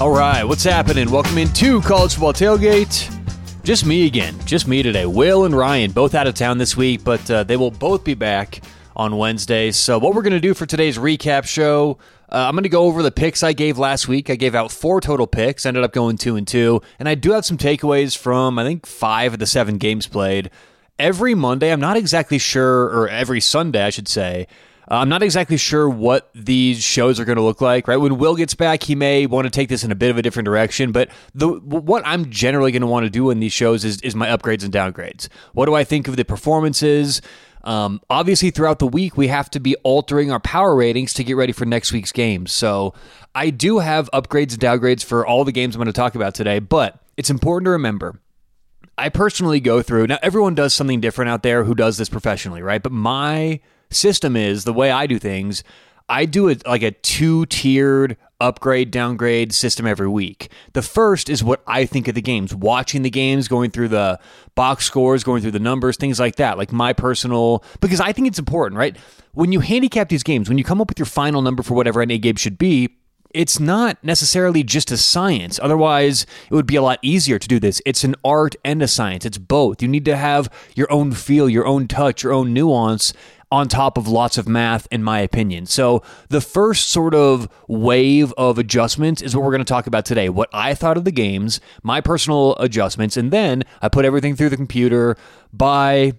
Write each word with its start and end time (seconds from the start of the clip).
All 0.00 0.10
right, 0.10 0.44
what's 0.44 0.64
happening? 0.64 1.10
Welcome 1.10 1.36
in 1.36 1.48
into 1.48 1.82
College 1.82 2.14
Football 2.14 2.32
Tailgate. 2.32 3.62
Just 3.62 3.84
me 3.84 4.06
again. 4.06 4.34
Just 4.46 4.66
me 4.66 4.82
today. 4.82 5.04
Will 5.04 5.44
and 5.44 5.54
Ryan, 5.54 5.90
both 5.90 6.14
out 6.14 6.26
of 6.26 6.32
town 6.32 6.56
this 6.56 6.74
week, 6.74 7.04
but 7.04 7.30
uh, 7.30 7.44
they 7.44 7.58
will 7.58 7.70
both 7.70 8.02
be 8.02 8.14
back 8.14 8.62
on 8.96 9.18
Wednesday. 9.18 9.70
So, 9.70 9.98
what 9.98 10.14
we're 10.14 10.22
going 10.22 10.32
to 10.32 10.40
do 10.40 10.54
for 10.54 10.64
today's 10.64 10.96
recap 10.96 11.44
show, 11.44 11.98
uh, 12.32 12.46
I'm 12.48 12.54
going 12.54 12.62
to 12.62 12.70
go 12.70 12.84
over 12.84 13.02
the 13.02 13.10
picks 13.10 13.42
I 13.42 13.52
gave 13.52 13.76
last 13.76 14.08
week. 14.08 14.30
I 14.30 14.36
gave 14.36 14.54
out 14.54 14.72
four 14.72 15.02
total 15.02 15.26
picks, 15.26 15.66
ended 15.66 15.84
up 15.84 15.92
going 15.92 16.16
two 16.16 16.36
and 16.36 16.48
two, 16.48 16.80
and 16.98 17.06
I 17.06 17.14
do 17.14 17.32
have 17.32 17.44
some 17.44 17.58
takeaways 17.58 18.16
from 18.16 18.58
I 18.58 18.64
think 18.64 18.86
five 18.86 19.34
of 19.34 19.38
the 19.38 19.46
seven 19.46 19.76
games 19.76 20.06
played. 20.06 20.48
Every 20.98 21.34
Monday, 21.34 21.70
I'm 21.70 21.80
not 21.80 21.98
exactly 21.98 22.38
sure, 22.38 22.84
or 22.84 23.06
every 23.06 23.42
Sunday, 23.42 23.84
I 23.84 23.90
should 23.90 24.08
say. 24.08 24.46
Uh, 24.90 24.96
I'm 24.96 25.08
not 25.08 25.22
exactly 25.22 25.56
sure 25.56 25.88
what 25.88 26.30
these 26.34 26.82
shows 26.82 27.20
are 27.20 27.24
going 27.24 27.36
to 27.36 27.42
look 27.42 27.60
like. 27.60 27.86
Right 27.86 27.96
when 27.96 28.18
Will 28.18 28.34
gets 28.34 28.54
back, 28.54 28.82
he 28.82 28.96
may 28.96 29.24
want 29.26 29.44
to 29.44 29.50
take 29.50 29.68
this 29.68 29.84
in 29.84 29.92
a 29.92 29.94
bit 29.94 30.10
of 30.10 30.18
a 30.18 30.22
different 30.22 30.46
direction. 30.46 30.90
But 30.90 31.10
the 31.32 31.48
what 31.48 32.02
I'm 32.04 32.28
generally 32.30 32.72
going 32.72 32.82
to 32.82 32.88
want 32.88 33.04
to 33.04 33.10
do 33.10 33.30
in 33.30 33.38
these 33.38 33.52
shows 33.52 33.84
is 33.84 34.00
is 34.00 34.16
my 34.16 34.26
upgrades 34.26 34.64
and 34.64 34.72
downgrades. 34.72 35.28
What 35.52 35.66
do 35.66 35.74
I 35.74 35.84
think 35.84 36.08
of 36.08 36.16
the 36.16 36.24
performances? 36.24 37.22
Um, 37.62 38.00
obviously, 38.10 38.50
throughout 38.50 38.78
the 38.78 38.86
week, 38.86 39.16
we 39.16 39.28
have 39.28 39.50
to 39.50 39.60
be 39.60 39.76
altering 39.76 40.32
our 40.32 40.40
power 40.40 40.74
ratings 40.74 41.14
to 41.14 41.24
get 41.24 41.36
ready 41.36 41.52
for 41.52 41.66
next 41.66 41.92
week's 41.92 42.10
games. 42.10 42.50
So 42.50 42.94
I 43.34 43.50
do 43.50 43.78
have 43.78 44.10
upgrades 44.12 44.52
and 44.52 44.60
downgrades 44.60 45.04
for 45.04 45.26
all 45.26 45.44
the 45.44 45.52
games 45.52 45.76
I'm 45.76 45.78
going 45.78 45.86
to 45.86 45.92
talk 45.92 46.14
about 46.14 46.34
today. 46.34 46.58
But 46.58 46.98
it's 47.16 47.30
important 47.30 47.66
to 47.66 47.70
remember. 47.70 48.18
I 48.98 49.08
personally 49.08 49.60
go 49.60 49.82
through 49.82 50.08
now. 50.08 50.18
Everyone 50.22 50.54
does 50.54 50.74
something 50.74 51.00
different 51.00 51.30
out 51.30 51.42
there 51.42 51.64
who 51.64 51.74
does 51.74 51.96
this 51.96 52.08
professionally, 52.08 52.60
right? 52.60 52.82
But 52.82 52.92
my 52.92 53.60
system 53.90 54.36
is 54.36 54.64
the 54.64 54.72
way 54.72 54.90
I 54.90 55.06
do 55.06 55.18
things. 55.18 55.62
I 56.08 56.24
do 56.24 56.48
it 56.48 56.66
like 56.66 56.82
a 56.82 56.90
two 56.90 57.46
tiered 57.46 58.16
upgrade 58.40 58.90
downgrade 58.90 59.52
system 59.52 59.86
every 59.86 60.08
week. 60.08 60.50
The 60.72 60.82
first 60.82 61.28
is 61.28 61.44
what 61.44 61.62
I 61.66 61.84
think 61.84 62.08
of 62.08 62.14
the 62.14 62.22
games, 62.22 62.54
watching 62.54 63.02
the 63.02 63.10
games, 63.10 63.48
going 63.48 63.70
through 63.70 63.88
the 63.88 64.18
box 64.54 64.84
scores, 64.86 65.22
going 65.22 65.42
through 65.42 65.52
the 65.52 65.60
numbers, 65.60 65.96
things 65.96 66.18
like 66.18 66.36
that. 66.36 66.58
Like 66.58 66.72
my 66.72 66.92
personal 66.92 67.62
because 67.80 68.00
I 68.00 68.12
think 68.12 68.26
it's 68.26 68.38
important, 68.38 68.78
right? 68.78 68.96
When 69.34 69.52
you 69.52 69.60
handicap 69.60 70.08
these 70.08 70.24
games, 70.24 70.48
when 70.48 70.58
you 70.58 70.64
come 70.64 70.80
up 70.80 70.88
with 70.88 70.98
your 70.98 71.06
final 71.06 71.42
number 71.42 71.62
for 71.62 71.74
whatever 71.74 72.02
any 72.02 72.18
game 72.18 72.36
should 72.36 72.58
be, 72.58 72.96
it's 73.34 73.60
not 73.60 74.02
necessarily 74.02 74.62
just 74.62 74.90
a 74.90 74.96
science. 74.96 75.58
Otherwise, 75.62 76.26
it 76.50 76.54
would 76.54 76.66
be 76.66 76.76
a 76.76 76.82
lot 76.82 76.98
easier 77.02 77.38
to 77.38 77.48
do 77.48 77.58
this. 77.58 77.80
It's 77.86 78.04
an 78.04 78.16
art 78.24 78.56
and 78.64 78.82
a 78.82 78.88
science. 78.88 79.24
It's 79.24 79.38
both. 79.38 79.82
You 79.82 79.88
need 79.88 80.04
to 80.06 80.16
have 80.16 80.52
your 80.74 80.90
own 80.92 81.12
feel, 81.12 81.48
your 81.48 81.66
own 81.66 81.88
touch, 81.88 82.22
your 82.22 82.32
own 82.32 82.52
nuance 82.52 83.12
on 83.52 83.68
top 83.68 83.98
of 83.98 84.06
lots 84.06 84.38
of 84.38 84.48
math, 84.48 84.86
in 84.90 85.02
my 85.02 85.18
opinion. 85.20 85.66
So, 85.66 86.02
the 86.28 86.40
first 86.40 86.88
sort 86.88 87.14
of 87.14 87.48
wave 87.66 88.32
of 88.36 88.58
adjustments 88.58 89.22
is 89.22 89.34
what 89.34 89.44
we're 89.44 89.50
going 89.50 89.64
to 89.64 89.64
talk 89.64 89.86
about 89.86 90.04
today. 90.04 90.28
What 90.28 90.48
I 90.52 90.74
thought 90.74 90.96
of 90.96 91.04
the 91.04 91.10
games, 91.10 91.60
my 91.82 92.00
personal 92.00 92.56
adjustments, 92.56 93.16
and 93.16 93.32
then 93.32 93.64
I 93.82 93.88
put 93.88 94.04
everything 94.04 94.36
through 94.36 94.50
the 94.50 94.56
computer 94.56 95.16
by. 95.52 96.12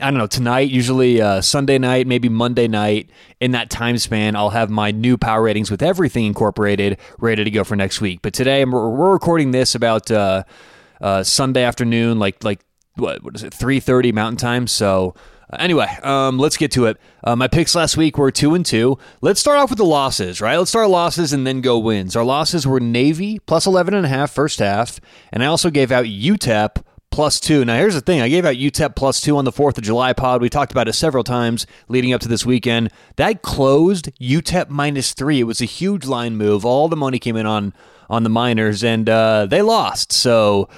I 0.00 0.10
don't 0.10 0.18
know, 0.18 0.26
tonight, 0.26 0.70
usually 0.70 1.20
uh, 1.20 1.40
Sunday 1.40 1.78
night, 1.78 2.06
maybe 2.06 2.28
Monday 2.28 2.68
night, 2.68 3.10
in 3.40 3.52
that 3.52 3.70
time 3.70 3.98
span, 3.98 4.36
I'll 4.36 4.50
have 4.50 4.70
my 4.70 4.90
new 4.90 5.16
power 5.16 5.42
ratings 5.42 5.70
with 5.70 5.82
everything 5.82 6.26
incorporated 6.26 6.98
ready 7.18 7.44
to 7.44 7.50
go 7.50 7.64
for 7.64 7.76
next 7.76 8.00
week. 8.00 8.20
But 8.22 8.32
today, 8.32 8.64
we're 8.64 9.12
recording 9.12 9.50
this 9.50 9.74
about 9.74 10.10
uh, 10.10 10.44
uh, 11.00 11.22
Sunday 11.22 11.62
afternoon, 11.62 12.18
like 12.18 12.42
like 12.44 12.60
what, 12.96 13.22
what 13.22 13.34
is 13.34 13.42
it, 13.42 13.52
3.30 13.52 14.12
Mountain 14.12 14.36
Time. 14.38 14.66
So 14.66 15.14
Anyway, 15.58 15.88
um, 16.02 16.38
let's 16.38 16.56
get 16.56 16.70
to 16.72 16.86
it. 16.86 16.96
Uh, 17.24 17.34
my 17.34 17.48
picks 17.48 17.74
last 17.74 17.96
week 17.96 18.16
were 18.16 18.30
two 18.30 18.54
and 18.54 18.64
two. 18.64 18.98
Let's 19.20 19.40
start 19.40 19.58
off 19.58 19.70
with 19.70 19.78
the 19.78 19.84
losses, 19.84 20.40
right? 20.40 20.56
Let's 20.56 20.70
start 20.70 20.88
losses 20.88 21.32
and 21.32 21.46
then 21.46 21.60
go 21.60 21.78
wins. 21.78 22.14
Our 22.14 22.24
losses 22.24 22.66
were 22.66 22.78
Navy 22.78 23.40
plus 23.40 23.66
11 23.66 23.94
and 23.94 24.06
a 24.06 24.08
half 24.08 24.30
first 24.30 24.60
half, 24.60 25.00
and 25.32 25.42
I 25.42 25.46
also 25.46 25.70
gave 25.70 25.90
out 25.90 26.04
UTEP 26.04 26.84
plus 27.20 27.38
two. 27.38 27.66
Now, 27.66 27.76
here's 27.76 27.92
the 27.92 28.00
thing 28.00 28.22
I 28.22 28.30
gave 28.30 28.46
out 28.46 28.54
UTEP 28.54 28.96
plus 28.96 29.20
two 29.20 29.36
on 29.36 29.44
the 29.44 29.52
4th 29.52 29.76
of 29.76 29.84
July 29.84 30.14
pod. 30.14 30.40
We 30.40 30.48
talked 30.48 30.72
about 30.72 30.88
it 30.88 30.94
several 30.94 31.22
times 31.22 31.66
leading 31.86 32.14
up 32.14 32.22
to 32.22 32.28
this 32.28 32.46
weekend. 32.46 32.90
That 33.16 33.42
closed 33.42 34.08
UTEP 34.18 34.70
minus 34.70 35.12
three. 35.12 35.38
It 35.38 35.44
was 35.44 35.60
a 35.60 35.66
huge 35.66 36.06
line 36.06 36.38
move. 36.38 36.64
All 36.64 36.88
the 36.88 36.96
money 36.96 37.18
came 37.18 37.36
in 37.36 37.44
on, 37.44 37.74
on 38.08 38.22
the 38.22 38.30
Miners, 38.30 38.82
and 38.82 39.06
uh, 39.06 39.44
they 39.44 39.60
lost. 39.60 40.12
So 40.12 40.70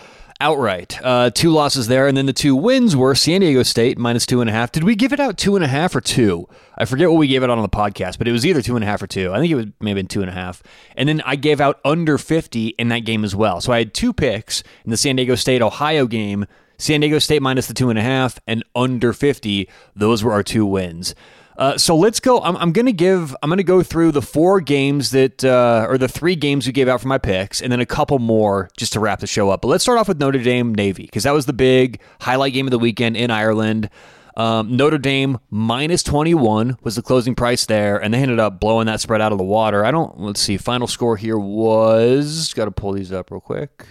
outright. 0.42 0.98
Uh, 1.02 1.30
two 1.30 1.50
losses 1.50 1.86
there, 1.86 2.08
and 2.08 2.16
then 2.16 2.26
the 2.26 2.32
two 2.32 2.56
wins 2.56 2.96
were 2.96 3.14
San 3.14 3.40
Diego 3.40 3.62
State 3.62 3.96
minus 3.96 4.26
two 4.26 4.40
and 4.40 4.50
a 4.50 4.52
half. 4.52 4.72
Did 4.72 4.82
we 4.82 4.96
give 4.96 5.12
it 5.12 5.20
out 5.20 5.38
two 5.38 5.54
and 5.54 5.64
a 5.64 5.68
half 5.68 5.94
or 5.94 6.00
two? 6.00 6.48
I 6.76 6.84
forget 6.84 7.08
what 7.08 7.18
we 7.18 7.28
gave 7.28 7.42
it 7.42 7.48
on 7.50 7.58
on 7.58 7.62
the 7.62 7.68
podcast, 7.68 8.18
but 8.18 8.26
it 8.26 8.32
was 8.32 8.44
either 8.44 8.60
two 8.60 8.74
and 8.74 8.82
a 8.84 8.86
half 8.86 9.00
or 9.00 9.06
two. 9.06 9.32
I 9.32 9.38
think 9.38 9.52
it 9.52 9.54
was 9.54 9.66
maybe 9.80 10.02
two 10.02 10.20
and 10.20 10.28
a 10.28 10.34
half. 10.34 10.62
And 10.96 11.08
then 11.08 11.20
I 11.22 11.36
gave 11.36 11.60
out 11.60 11.80
under 11.84 12.18
50 12.18 12.68
in 12.68 12.88
that 12.88 13.00
game 13.00 13.24
as 13.24 13.36
well. 13.36 13.60
So 13.60 13.72
I 13.72 13.78
had 13.78 13.94
two 13.94 14.12
picks 14.12 14.64
in 14.84 14.90
the 14.90 14.96
San 14.96 15.16
Diego 15.16 15.36
State 15.36 15.62
Ohio 15.62 16.06
game. 16.06 16.46
San 16.76 17.00
Diego 17.00 17.20
State 17.20 17.40
minus 17.40 17.68
the 17.68 17.74
two 17.74 17.90
and 17.90 17.98
a 17.98 18.02
half 18.02 18.40
and 18.46 18.64
under 18.74 19.12
50. 19.12 19.68
Those 19.94 20.24
were 20.24 20.32
our 20.32 20.42
two 20.42 20.66
wins. 20.66 21.14
Uh, 21.62 21.78
so 21.78 21.94
let's 21.94 22.18
go. 22.18 22.40
I'm, 22.40 22.56
I'm 22.56 22.72
going 22.72 22.86
to 22.86 22.92
give. 22.92 23.36
I'm 23.40 23.48
going 23.48 23.58
to 23.58 23.62
go 23.62 23.84
through 23.84 24.10
the 24.10 24.20
four 24.20 24.60
games 24.60 25.12
that, 25.12 25.44
uh, 25.44 25.86
or 25.88 25.96
the 25.96 26.08
three 26.08 26.34
games 26.34 26.66
we 26.66 26.72
gave 26.72 26.88
out 26.88 27.00
for 27.00 27.06
my 27.06 27.18
picks, 27.18 27.62
and 27.62 27.70
then 27.70 27.78
a 27.78 27.86
couple 27.86 28.18
more 28.18 28.68
just 28.76 28.94
to 28.94 29.00
wrap 29.00 29.20
the 29.20 29.28
show 29.28 29.48
up. 29.48 29.60
But 29.60 29.68
let's 29.68 29.84
start 29.84 29.96
off 29.96 30.08
with 30.08 30.18
Notre 30.18 30.42
Dame 30.42 30.74
Navy 30.74 31.04
because 31.04 31.22
that 31.22 31.30
was 31.30 31.46
the 31.46 31.52
big 31.52 32.00
highlight 32.20 32.52
game 32.52 32.66
of 32.66 32.72
the 32.72 32.80
weekend 32.80 33.16
in 33.16 33.30
Ireland. 33.30 33.90
Um, 34.36 34.76
Notre 34.76 34.98
Dame 34.98 35.38
minus 35.50 36.02
21 36.02 36.78
was 36.82 36.96
the 36.96 37.02
closing 37.02 37.36
price 37.36 37.64
there, 37.66 37.96
and 37.96 38.12
they 38.12 38.18
ended 38.18 38.40
up 38.40 38.58
blowing 38.58 38.86
that 38.86 39.00
spread 39.00 39.20
out 39.20 39.30
of 39.30 39.38
the 39.38 39.44
water. 39.44 39.84
I 39.84 39.92
don't. 39.92 40.18
Let's 40.18 40.40
see. 40.40 40.56
Final 40.56 40.88
score 40.88 41.16
here 41.16 41.38
was. 41.38 42.52
Got 42.54 42.64
to 42.64 42.72
pull 42.72 42.94
these 42.94 43.12
up 43.12 43.30
real 43.30 43.40
quick. 43.40 43.86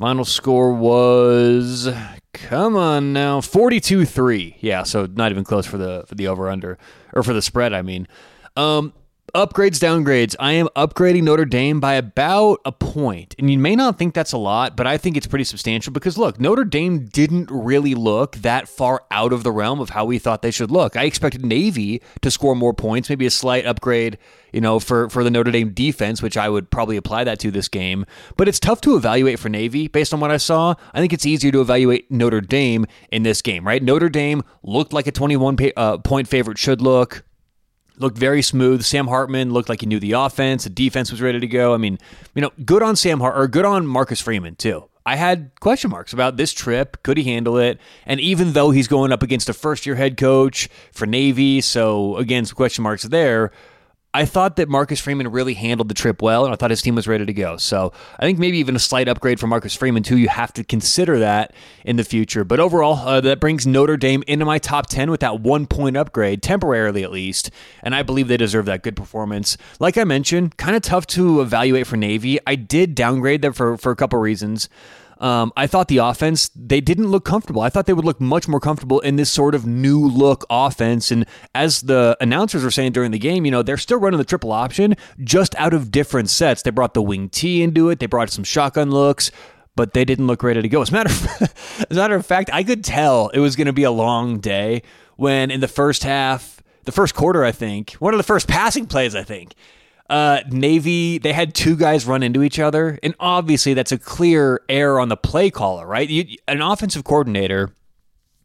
Final 0.00 0.24
score 0.24 0.72
was 0.72 1.86
come 2.32 2.74
on 2.74 3.12
now 3.12 3.40
42-3. 3.40 4.54
Yeah, 4.60 4.82
so 4.82 5.04
not 5.04 5.30
even 5.30 5.44
close 5.44 5.66
for 5.66 5.76
the 5.76 6.04
for 6.06 6.14
the 6.14 6.26
over 6.26 6.48
under 6.48 6.78
or 7.12 7.22
for 7.22 7.34
the 7.34 7.42
spread, 7.42 7.74
I 7.74 7.82
mean. 7.82 8.08
Um 8.56 8.94
upgrades 9.34 9.78
downgrades. 9.78 10.34
I 10.38 10.52
am 10.52 10.68
upgrading 10.76 11.24
notre 11.24 11.44
dame 11.44 11.80
by 11.80 11.94
about 11.94 12.60
a 12.64 12.72
point. 12.72 13.34
And 13.38 13.50
you 13.50 13.58
may 13.58 13.76
not 13.76 13.98
think 13.98 14.14
that's 14.14 14.32
a 14.32 14.38
lot 14.38 14.76
but 14.76 14.86
i 14.86 14.96
think 14.96 15.16
it's 15.16 15.26
pretty 15.26 15.44
substantial 15.44 15.92
because 15.92 16.18
look 16.18 16.40
notre 16.40 16.64
dame 16.64 17.06
didn't 17.06 17.50
really 17.50 17.94
look 17.94 18.36
that 18.36 18.68
far 18.68 19.04
out 19.10 19.32
of 19.32 19.42
the 19.42 19.52
realm 19.52 19.80
of 19.80 19.90
how 19.90 20.04
we 20.04 20.18
thought 20.18 20.42
they 20.42 20.50
should 20.50 20.70
look. 20.70 20.96
I 20.96 21.04
expected 21.04 21.44
navy 21.44 22.02
to 22.22 22.30
score 22.30 22.54
more 22.54 22.74
points 22.74 23.08
maybe 23.08 23.26
a 23.26 23.30
slight 23.30 23.66
upgrade 23.66 24.18
you 24.52 24.60
know 24.60 24.80
for 24.80 25.08
for 25.10 25.22
the 25.24 25.30
notre 25.30 25.50
dame 25.50 25.72
defense 25.72 26.22
which 26.22 26.36
i 26.36 26.48
would 26.48 26.70
probably 26.70 26.96
apply 26.96 27.24
that 27.24 27.38
to 27.40 27.50
this 27.50 27.68
game. 27.68 28.06
But 28.36 28.48
it's 28.48 28.60
tough 28.60 28.80
to 28.82 28.96
evaluate 28.96 29.38
for 29.38 29.48
navy 29.48 29.88
based 29.88 30.12
on 30.12 30.20
what 30.20 30.30
i 30.30 30.36
saw. 30.36 30.74
I 30.94 31.00
think 31.00 31.12
it's 31.12 31.26
easier 31.26 31.52
to 31.52 31.60
evaluate 31.60 32.10
notre 32.10 32.40
dame 32.40 32.86
in 33.10 33.22
this 33.22 33.42
game 33.42 33.66
right? 33.66 33.82
Notre 33.82 34.08
dame 34.08 34.42
looked 34.62 34.92
like 34.92 35.06
a 35.06 35.12
21 35.12 35.56
uh, 35.76 35.98
point 35.98 36.28
favorite 36.28 36.58
should 36.58 36.80
look 36.80 37.24
looked 38.00 38.18
very 38.18 38.42
smooth. 38.42 38.82
Sam 38.82 39.06
Hartman 39.06 39.52
looked 39.52 39.68
like 39.68 39.80
he 39.80 39.86
knew 39.86 40.00
the 40.00 40.12
offense. 40.12 40.64
The 40.64 40.70
defense 40.70 41.10
was 41.10 41.20
ready 41.20 41.40
to 41.40 41.46
go. 41.46 41.74
I 41.74 41.76
mean, 41.76 41.98
you 42.34 42.42
know, 42.42 42.50
good 42.64 42.82
on 42.82 42.96
Sam 42.96 43.20
Hart 43.20 43.36
or 43.36 43.46
good 43.48 43.64
on 43.64 43.86
Marcus 43.86 44.20
Freeman 44.20 44.56
too. 44.56 44.84
I 45.06 45.16
had 45.16 45.52
question 45.60 45.90
marks 45.90 46.12
about 46.12 46.36
this 46.36 46.52
trip. 46.52 47.02
Could 47.02 47.16
he 47.16 47.24
handle 47.24 47.56
it? 47.56 47.80
And 48.04 48.20
even 48.20 48.52
though 48.52 48.70
he's 48.70 48.86
going 48.86 49.12
up 49.12 49.22
against 49.22 49.48
a 49.48 49.54
first 49.54 49.86
year 49.86 49.96
head 49.96 50.16
coach 50.16 50.68
for 50.92 51.06
Navy, 51.06 51.60
so 51.60 52.16
again, 52.16 52.44
some 52.44 52.56
question 52.56 52.82
marks 52.82 53.04
there. 53.04 53.50
I 54.12 54.24
thought 54.24 54.56
that 54.56 54.68
Marcus 54.68 54.98
Freeman 54.98 55.28
really 55.28 55.54
handled 55.54 55.88
the 55.88 55.94
trip 55.94 56.20
well, 56.20 56.44
and 56.44 56.52
I 56.52 56.56
thought 56.56 56.70
his 56.70 56.82
team 56.82 56.96
was 56.96 57.06
ready 57.06 57.24
to 57.24 57.32
go. 57.32 57.56
So 57.56 57.92
I 58.18 58.22
think 58.22 58.40
maybe 58.40 58.58
even 58.58 58.74
a 58.74 58.80
slight 58.80 59.06
upgrade 59.06 59.38
for 59.38 59.46
Marcus 59.46 59.74
Freeman, 59.74 60.02
too. 60.02 60.18
You 60.18 60.28
have 60.28 60.52
to 60.54 60.64
consider 60.64 61.20
that 61.20 61.54
in 61.84 61.94
the 61.94 62.02
future. 62.02 62.42
But 62.42 62.58
overall, 62.58 62.96
uh, 63.06 63.20
that 63.20 63.38
brings 63.38 63.68
Notre 63.68 63.96
Dame 63.96 64.24
into 64.26 64.44
my 64.44 64.58
top 64.58 64.88
10 64.88 65.12
with 65.12 65.20
that 65.20 65.40
one 65.40 65.66
point 65.66 65.96
upgrade, 65.96 66.42
temporarily 66.42 67.04
at 67.04 67.12
least. 67.12 67.52
And 67.84 67.94
I 67.94 68.02
believe 68.02 68.26
they 68.26 68.36
deserve 68.36 68.66
that 68.66 68.82
good 68.82 68.96
performance. 68.96 69.56
Like 69.78 69.96
I 69.96 70.02
mentioned, 70.02 70.56
kind 70.56 70.74
of 70.74 70.82
tough 70.82 71.06
to 71.08 71.40
evaluate 71.40 71.86
for 71.86 71.96
Navy. 71.96 72.40
I 72.48 72.56
did 72.56 72.96
downgrade 72.96 73.42
them 73.42 73.52
for, 73.52 73.76
for 73.76 73.92
a 73.92 73.96
couple 73.96 74.18
reasons. 74.18 74.68
Um, 75.20 75.52
I 75.56 75.66
thought 75.66 75.88
the 75.88 75.98
offense, 75.98 76.50
they 76.56 76.80
didn't 76.80 77.08
look 77.08 77.24
comfortable. 77.24 77.60
I 77.62 77.68
thought 77.68 77.86
they 77.86 77.92
would 77.92 78.04
look 78.06 78.20
much 78.20 78.48
more 78.48 78.58
comfortable 78.58 79.00
in 79.00 79.16
this 79.16 79.30
sort 79.30 79.54
of 79.54 79.66
new 79.66 80.00
look 80.00 80.46
offense. 80.48 81.10
And 81.10 81.26
as 81.54 81.82
the 81.82 82.16
announcers 82.20 82.64
were 82.64 82.70
saying 82.70 82.92
during 82.92 83.10
the 83.10 83.18
game, 83.18 83.44
you 83.44 83.50
know, 83.50 83.62
they're 83.62 83.76
still 83.76 83.98
running 83.98 84.18
the 84.18 84.24
triple 84.24 84.50
option 84.50 84.96
just 85.22 85.54
out 85.56 85.74
of 85.74 85.90
different 85.90 86.30
sets. 86.30 86.62
They 86.62 86.70
brought 86.70 86.94
the 86.94 87.02
wing 87.02 87.28
T 87.28 87.62
into 87.62 87.90
it, 87.90 87.98
they 88.00 88.06
brought 88.06 88.30
some 88.30 88.44
shotgun 88.44 88.90
looks 88.90 89.30
but 89.76 89.94
they 89.94 90.04
didn't 90.04 90.26
look 90.26 90.42
ready 90.42 90.60
to 90.60 90.68
go. 90.68 90.82
As 90.82 90.90
a 90.90 90.92
matter 90.92 91.10
of, 91.10 91.42
as 91.90 91.96
a 91.96 92.00
matter 92.00 92.14
of 92.14 92.26
fact, 92.26 92.50
I 92.52 92.62
could 92.64 92.84
tell 92.84 93.28
it 93.28 93.38
was 93.38 93.56
going 93.56 93.68
to 93.68 93.72
be 93.72 93.84
a 93.84 93.90
long 93.90 94.38
day 94.38 94.82
when 95.16 95.50
in 95.50 95.60
the 95.60 95.68
first 95.68 96.02
half, 96.02 96.62
the 96.84 96.92
first 96.92 97.14
quarter, 97.14 97.44
I 97.44 97.52
think, 97.52 97.92
one 97.92 98.12
of 98.12 98.18
the 98.18 98.24
first 98.24 98.48
passing 98.48 98.86
plays, 98.86 99.14
I 99.14 99.22
think, 99.22 99.54
uh, 100.10 100.42
Navy, 100.50 101.18
they 101.18 101.32
had 101.32 101.54
two 101.54 101.76
guys 101.76 102.04
run 102.04 102.24
into 102.24 102.42
each 102.42 102.58
other, 102.58 102.98
and 103.00 103.14
obviously 103.20 103.74
that's 103.74 103.92
a 103.92 103.98
clear 103.98 104.60
error 104.68 104.98
on 104.98 105.08
the 105.08 105.16
play 105.16 105.50
caller, 105.50 105.86
right? 105.86 106.08
You, 106.08 106.36
an 106.48 106.60
offensive 106.60 107.04
coordinator 107.04 107.72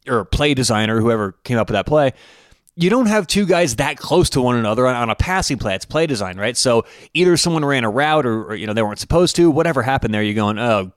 or 0.06 0.24
play 0.24 0.54
designer, 0.54 1.00
whoever 1.00 1.32
came 1.42 1.58
up 1.58 1.68
with 1.68 1.74
that 1.74 1.84
play, 1.84 2.12
you 2.76 2.88
don't 2.88 3.06
have 3.06 3.26
two 3.26 3.46
guys 3.46 3.76
that 3.76 3.96
close 3.96 4.30
to 4.30 4.40
one 4.40 4.56
another 4.56 4.86
on, 4.86 5.10
a 5.10 5.16
passing 5.16 5.58
play. 5.58 5.74
It's 5.74 5.86
play 5.86 6.06
design, 6.06 6.36
right? 6.38 6.56
So 6.56 6.84
either 7.14 7.36
someone 7.36 7.64
ran 7.64 7.82
a 7.84 7.90
route 7.90 8.26
or, 8.26 8.44
or 8.44 8.54
you 8.54 8.66
know 8.66 8.74
they 8.74 8.82
weren't 8.82 9.00
supposed 9.00 9.34
to. 9.36 9.50
Whatever 9.50 9.82
happened 9.82 10.14
there, 10.14 10.22
you're 10.22 10.34
going, 10.34 10.58
oh, 10.58 10.92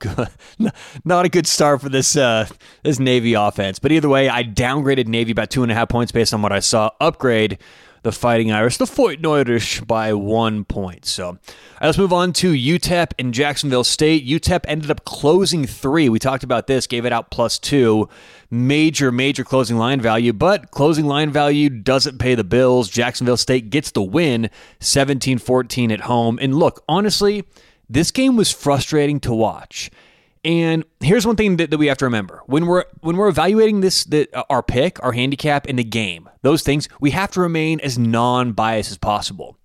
not 1.04 1.24
a 1.24 1.28
good 1.28 1.46
start 1.46 1.80
for 1.80 1.88
this 1.88 2.16
uh, 2.16 2.46
this 2.84 3.00
Navy 3.00 3.32
offense. 3.32 3.78
But 3.80 3.92
either 3.92 4.10
way, 4.10 4.28
I 4.28 4.44
downgraded 4.44 5.08
Navy 5.08 5.32
about 5.32 5.50
two 5.50 5.62
and 5.62 5.72
a 5.72 5.74
half 5.74 5.88
points 5.88 6.12
based 6.12 6.32
on 6.34 6.42
what 6.42 6.52
I 6.52 6.60
saw. 6.60 6.90
Upgrade 7.00 7.58
the 8.02 8.12
Fighting 8.12 8.50
Irish, 8.50 8.76
the 8.76 8.86
Fighting 8.86 9.26
Irish, 9.26 9.80
by 9.80 10.12
one 10.12 10.64
point. 10.64 11.04
So 11.04 11.32
right, 11.32 11.38
let's 11.82 11.98
move 11.98 12.12
on 12.12 12.32
to 12.34 12.52
UTEP 12.52 13.12
and 13.18 13.34
Jacksonville 13.34 13.84
State. 13.84 14.26
UTEP 14.26 14.60
ended 14.66 14.90
up 14.90 15.04
closing 15.04 15.66
three. 15.66 16.08
We 16.08 16.18
talked 16.18 16.44
about 16.44 16.66
this, 16.66 16.86
gave 16.86 17.04
it 17.04 17.12
out 17.12 17.30
plus 17.30 17.58
two. 17.58 18.08
Major, 18.50 19.12
major 19.12 19.44
closing 19.44 19.76
line 19.76 20.00
value, 20.00 20.32
but 20.32 20.70
closing 20.72 21.06
line 21.06 21.30
value 21.30 21.68
doesn't 21.68 22.18
pay 22.18 22.34
the 22.34 22.42
bills. 22.42 22.88
Jacksonville 22.88 23.36
State 23.36 23.70
gets 23.70 23.92
the 23.92 24.02
win 24.02 24.50
17 24.80 25.38
14 25.38 25.92
at 25.92 26.00
home. 26.00 26.38
And 26.40 26.54
look, 26.54 26.82
honestly, 26.88 27.44
this 27.88 28.10
game 28.10 28.36
was 28.36 28.50
frustrating 28.50 29.20
to 29.20 29.32
watch. 29.32 29.90
And 30.42 30.84
here's 31.00 31.26
one 31.26 31.36
thing 31.36 31.56
that, 31.58 31.70
that, 31.70 31.76
we 31.76 31.88
have 31.88 31.98
to 31.98 32.06
remember 32.06 32.42
when 32.46 32.66
we're 32.66 32.84
when 33.00 33.16
we're 33.16 33.28
evaluating 33.28 33.80
this 33.80 34.04
that 34.04 34.34
uh, 34.34 34.44
our 34.48 34.62
pick, 34.62 35.02
our 35.04 35.12
handicap 35.12 35.66
in 35.66 35.76
the 35.76 35.84
game, 35.84 36.30
those 36.42 36.62
things 36.62 36.88
we 36.98 37.10
have 37.10 37.30
to 37.32 37.40
remain 37.40 37.78
as 37.80 37.98
non-biased 37.98 38.90
as 38.90 38.96
possible. 38.96 39.58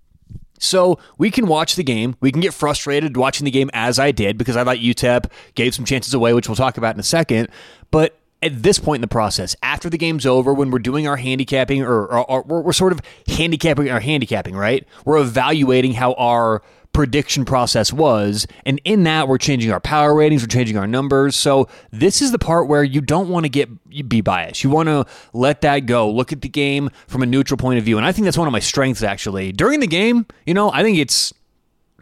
So 0.59 0.99
we 1.17 1.31
can 1.31 1.47
watch 1.47 1.75
the 1.75 1.83
game. 1.83 2.15
We 2.19 2.31
can 2.31 2.41
get 2.41 2.53
frustrated 2.53 3.15
watching 3.15 3.45
the 3.45 3.51
game 3.51 3.69
as 3.73 3.99
I 3.99 4.11
did 4.11 4.37
because 4.37 4.57
I 4.57 4.63
thought 4.63 4.77
UTEP 4.77 5.29
gave 5.53 5.75
some 5.75 5.85
chances 5.85 6.13
away, 6.13 6.33
which 6.33 6.47
we'll 6.47 6.55
talk 6.55 6.77
about 6.77 6.95
in 6.95 6.99
a 6.99 7.03
second. 7.03 7.49
But 7.91 8.17
at 8.41 8.63
this 8.63 8.79
point 8.79 8.97
in 8.97 9.01
the 9.01 9.07
process, 9.07 9.55
after 9.63 9.89
the 9.89 9.97
game's 9.97 10.25
over, 10.25 10.53
when 10.53 10.71
we're 10.71 10.79
doing 10.79 11.07
our 11.07 11.17
handicapping 11.17 11.83
or, 11.83 12.05
or, 12.05 12.43
or 12.45 12.61
we're 12.61 12.73
sort 12.73 12.93
of 12.93 13.01
handicapping 13.27 13.89
our 13.89 13.99
handicapping, 13.99 14.55
right? 14.55 14.87
We're 15.03 15.17
evaluating 15.17 15.93
how 15.93 16.13
our 16.13 16.61
prediction 16.95 17.43
process 17.43 17.91
was. 17.91 18.47
And 18.65 18.79
in 18.85 19.03
that, 19.03 19.27
we're 19.27 19.37
changing 19.37 19.69
our 19.69 19.81
power 19.81 20.15
ratings, 20.15 20.41
we're 20.41 20.47
changing 20.47 20.77
our 20.77 20.87
numbers. 20.87 21.35
So 21.35 21.67
this 21.91 22.21
is 22.21 22.31
the 22.31 22.39
part 22.39 22.69
where 22.69 22.85
you 22.85 23.01
don't 23.01 23.27
want 23.27 23.43
to 23.43 23.49
get 23.49 23.69
be 24.07 24.21
biased. 24.21 24.63
You 24.63 24.69
want 24.69 24.87
to 24.87 25.05
let 25.33 25.59
that 25.61 25.81
go. 25.81 26.09
Look 26.09 26.31
at 26.31 26.41
the 26.41 26.47
game 26.47 26.89
from 27.07 27.21
a 27.21 27.25
neutral 27.25 27.57
point 27.57 27.79
of 27.79 27.83
view. 27.83 27.97
And 27.97 28.05
I 28.05 28.13
think 28.13 28.23
that's 28.23 28.37
one 28.37 28.47
of 28.47 28.53
my 28.53 28.59
strengths 28.59 29.03
actually. 29.03 29.51
During 29.51 29.81
the 29.81 29.87
game, 29.87 30.25
you 30.45 30.53
know, 30.53 30.71
I 30.71 30.83
think 30.83 30.97
it's 30.97 31.33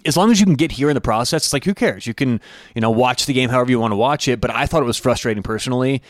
as 0.05 0.15
long 0.15 0.29
as 0.29 0.39
you 0.39 0.45
can 0.45 0.55
get 0.55 0.73
here 0.73 0.89
in 0.89 0.95
the 0.95 1.01
process, 1.01 1.45
it's 1.45 1.53
like 1.53 1.65
who 1.65 1.73
cares? 1.73 2.05
You 2.05 2.13
can, 2.13 2.39
you 2.75 2.81
know, 2.81 2.91
watch 2.91 3.25
the 3.25 3.33
game 3.33 3.49
however 3.49 3.71
you 3.71 3.79
want 3.79 3.93
to 3.93 3.97
watch 3.97 4.27
it. 4.27 4.39
But 4.39 4.51
I 4.51 4.67
thought 4.67 4.83
it 4.83 4.85
was 4.85 4.97
frustrating 4.97 5.41
personally. 5.41 6.03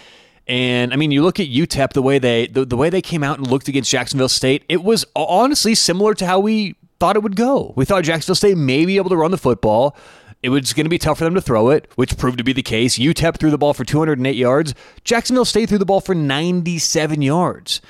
And 0.45 0.91
I 0.91 0.97
mean, 0.97 1.11
you 1.11 1.23
look 1.23 1.39
at 1.39 1.47
UTEP 1.47 1.93
the 1.93 2.01
way 2.01 2.19
they 2.19 2.47
the, 2.47 2.65
the 2.65 2.75
way 2.75 2.89
they 2.89 3.01
came 3.01 3.23
out 3.23 3.37
and 3.37 3.47
looked 3.47 3.69
against 3.69 3.89
Jacksonville 3.89 4.27
State. 4.27 4.65
It 4.67 4.83
was 4.83 5.05
honestly 5.15 5.73
similar 5.73 6.13
to 6.15 6.25
how 6.25 6.41
we 6.41 6.75
thought 6.99 7.15
it 7.15 7.23
would 7.23 7.35
go. 7.35 7.73
We 7.75 7.85
thought 7.85 8.03
Jacksonville 8.03 8.35
State 8.35 8.57
may 8.57 8.85
be 8.85 8.97
able 8.97 9.09
to 9.09 9.17
run 9.17 9.31
the 9.31 9.37
football. 9.37 9.95
It 10.41 10.49
was 10.49 10.73
going 10.73 10.85
to 10.85 10.89
be 10.89 10.97
tough 10.97 11.19
for 11.19 11.23
them 11.23 11.35
to 11.35 11.41
throw 11.41 11.69
it, 11.69 11.89
which 11.95 12.17
proved 12.17 12.37
to 12.37 12.43
be 12.43 12.51
the 12.51 12.61
case. 12.61 12.99
UTEP 12.99 13.37
threw 13.37 13.49
the 13.49 13.57
ball 13.57 13.73
for 13.73 13.85
208 13.85 14.35
yards. 14.35 14.75
Jacksonville 15.05 15.45
State 15.45 15.69
threw 15.69 15.77
the 15.77 15.85
ball 15.85 16.01
for 16.01 16.13
97 16.13 17.21
yards. 17.21 17.81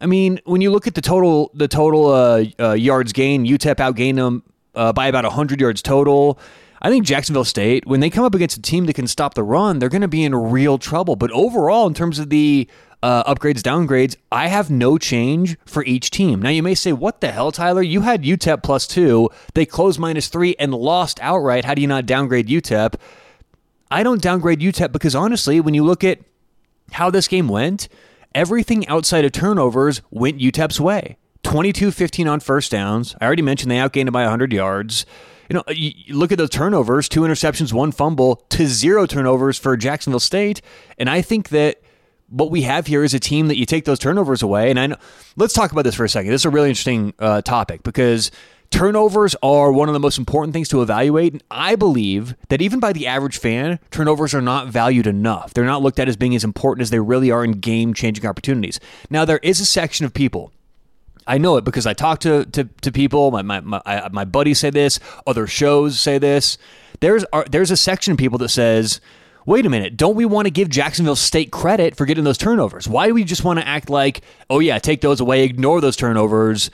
I 0.00 0.06
mean, 0.06 0.40
when 0.44 0.60
you 0.60 0.70
look 0.72 0.88
at 0.88 0.96
the 0.96 1.00
total, 1.00 1.52
the 1.54 1.68
total 1.68 2.08
uh, 2.08 2.44
uh, 2.58 2.72
yards 2.72 3.12
gained, 3.12 3.46
UTEP 3.46 3.76
outgained 3.76 4.16
them 4.16 4.42
uh, 4.74 4.92
by 4.92 5.06
about 5.06 5.24
100 5.24 5.60
yards 5.60 5.82
total. 5.82 6.38
I 6.82 6.90
think 6.90 7.06
Jacksonville 7.06 7.44
State, 7.44 7.86
when 7.86 8.00
they 8.00 8.10
come 8.10 8.24
up 8.24 8.34
against 8.34 8.58
a 8.58 8.62
team 8.62 8.86
that 8.86 8.94
can 8.94 9.06
stop 9.06 9.34
the 9.34 9.44
run, 9.44 9.78
they're 9.78 9.88
going 9.88 10.02
to 10.02 10.08
be 10.08 10.24
in 10.24 10.34
real 10.34 10.78
trouble. 10.78 11.16
But 11.16 11.30
overall, 11.30 11.86
in 11.86 11.94
terms 11.94 12.18
of 12.18 12.28
the 12.28 12.68
uh, 13.04 13.22
upgrades, 13.34 13.60
downgrades, 13.60 14.16
I 14.32 14.46
have 14.46 14.70
no 14.70 14.96
change 14.96 15.58
for 15.66 15.84
each 15.84 16.08
team. 16.08 16.40
Now, 16.40 16.48
you 16.48 16.62
may 16.62 16.74
say, 16.74 16.90
what 16.90 17.20
the 17.20 17.30
hell, 17.30 17.52
Tyler? 17.52 17.82
You 17.82 18.00
had 18.00 18.22
UTEP 18.22 18.62
plus 18.62 18.86
two. 18.86 19.28
They 19.52 19.66
closed 19.66 20.00
minus 20.00 20.28
three 20.28 20.56
and 20.58 20.72
lost 20.72 21.20
outright. 21.20 21.66
How 21.66 21.74
do 21.74 21.82
you 21.82 21.86
not 21.86 22.06
downgrade 22.06 22.48
UTEP? 22.48 22.94
I 23.90 24.02
don't 24.04 24.22
downgrade 24.22 24.60
UTEP 24.60 24.90
because 24.90 25.14
honestly, 25.14 25.60
when 25.60 25.74
you 25.74 25.84
look 25.84 26.02
at 26.02 26.18
how 26.92 27.10
this 27.10 27.28
game 27.28 27.46
went, 27.46 27.88
everything 28.34 28.88
outside 28.88 29.26
of 29.26 29.32
turnovers 29.32 30.00
went 30.10 30.40
UTEP's 30.40 30.80
way. 30.80 31.18
22 31.42 31.90
15 31.90 32.26
on 32.26 32.40
first 32.40 32.72
downs. 32.72 33.14
I 33.20 33.26
already 33.26 33.42
mentioned 33.42 33.70
they 33.70 33.76
outgained 33.76 34.08
it 34.08 34.12
by 34.12 34.22
100 34.22 34.50
yards. 34.50 35.04
You 35.50 35.56
know, 35.56 35.64
you 35.68 36.14
look 36.16 36.32
at 36.32 36.38
those 36.38 36.48
turnovers 36.48 37.10
two 37.10 37.20
interceptions, 37.20 37.70
one 37.70 37.92
fumble 37.92 38.36
to 38.48 38.66
zero 38.66 39.04
turnovers 39.04 39.58
for 39.58 39.76
Jacksonville 39.76 40.20
State. 40.20 40.62
And 40.96 41.10
I 41.10 41.20
think 41.20 41.50
that 41.50 41.82
what 42.28 42.50
we 42.50 42.62
have 42.62 42.86
here 42.86 43.04
is 43.04 43.14
a 43.14 43.20
team 43.20 43.48
that 43.48 43.56
you 43.56 43.66
take 43.66 43.84
those 43.84 43.98
turnovers 43.98 44.42
away. 44.42 44.70
And 44.70 44.80
I 44.80 44.86
know, 44.88 44.96
let's 45.36 45.54
talk 45.54 45.72
about 45.72 45.82
this 45.82 45.94
for 45.94 46.04
a 46.04 46.08
second. 46.08 46.30
This 46.30 46.42
is 46.42 46.46
a 46.46 46.50
really 46.50 46.68
interesting 46.68 47.14
uh, 47.18 47.42
topic 47.42 47.82
because 47.82 48.30
turnovers 48.70 49.36
are 49.42 49.70
one 49.70 49.88
of 49.88 49.92
the 49.92 50.00
most 50.00 50.18
important 50.18 50.52
things 50.52 50.68
to 50.70 50.82
evaluate. 50.82 51.32
And 51.32 51.42
I 51.50 51.76
believe 51.76 52.34
that 52.48 52.60
even 52.60 52.80
by 52.80 52.92
the 52.92 53.06
average 53.06 53.38
fan, 53.38 53.78
turnovers 53.90 54.34
are 54.34 54.42
not 54.42 54.68
valued 54.68 55.06
enough. 55.06 55.54
They're 55.54 55.64
not 55.64 55.82
looked 55.82 56.00
at 56.00 56.08
as 56.08 56.16
being 56.16 56.34
as 56.34 56.44
important 56.44 56.82
as 56.82 56.90
they 56.90 56.98
really 56.98 57.30
are 57.30 57.44
in 57.44 57.60
game 57.60 57.94
changing 57.94 58.26
opportunities. 58.26 58.80
Now, 59.10 59.24
there 59.24 59.40
is 59.42 59.60
a 59.60 59.66
section 59.66 60.06
of 60.06 60.14
people. 60.14 60.52
I 61.26 61.38
know 61.38 61.56
it 61.56 61.64
because 61.64 61.86
I 61.86 61.94
talk 61.94 62.20
to, 62.20 62.44
to, 62.46 62.64
to 62.64 62.92
people. 62.92 63.30
My, 63.30 63.42
my, 63.42 63.60
my, 63.60 64.08
my 64.12 64.24
buddies 64.24 64.58
say 64.58 64.70
this, 64.70 64.98
other 65.26 65.46
shows 65.46 66.00
say 66.00 66.18
this. 66.18 66.58
There's, 67.00 67.24
are, 67.32 67.44
there's 67.48 67.70
a 67.70 67.76
section 67.76 68.12
of 68.12 68.18
people 68.18 68.38
that 68.38 68.48
says, 68.50 69.00
wait 69.46 69.66
a 69.66 69.70
minute, 69.70 69.96
don't 69.96 70.16
we 70.16 70.24
want 70.24 70.46
to 70.46 70.50
give 70.50 70.68
Jacksonville 70.68 71.16
State 71.16 71.50
credit 71.50 71.96
for 71.96 72.06
getting 72.06 72.24
those 72.24 72.38
turnovers? 72.38 72.88
Why 72.88 73.06
do 73.06 73.14
we 73.14 73.24
just 73.24 73.44
want 73.44 73.58
to 73.58 73.66
act 73.66 73.90
like, 73.90 74.22
oh, 74.50 74.58
yeah, 74.58 74.78
take 74.78 75.00
those 75.00 75.20
away, 75.20 75.44
ignore 75.44 75.80
those 75.80 75.96
turnovers, 75.96 76.70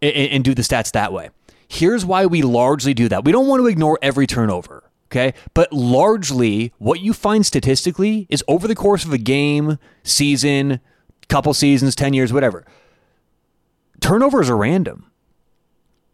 and, 0.00 0.14
and 0.14 0.44
do 0.44 0.54
the 0.54 0.62
stats 0.62 0.92
that 0.92 1.12
way? 1.12 1.30
Here's 1.68 2.04
why 2.04 2.26
we 2.26 2.42
largely 2.42 2.94
do 2.94 3.08
that. 3.08 3.24
We 3.24 3.32
don't 3.32 3.46
want 3.46 3.60
to 3.60 3.66
ignore 3.66 3.98
every 4.02 4.26
turnover, 4.26 4.84
okay? 5.10 5.34
But 5.54 5.72
largely, 5.72 6.72
what 6.78 7.00
you 7.00 7.12
find 7.12 7.46
statistically 7.46 8.26
is 8.28 8.44
over 8.46 8.68
the 8.68 8.74
course 8.74 9.04
of 9.04 9.12
a 9.12 9.18
game, 9.18 9.78
season, 10.02 10.80
couple 11.28 11.54
seasons, 11.54 11.94
10 11.94 12.12
years, 12.12 12.32
whatever, 12.32 12.64
turnovers 14.00 14.50
are 14.50 14.56
random. 14.56 15.11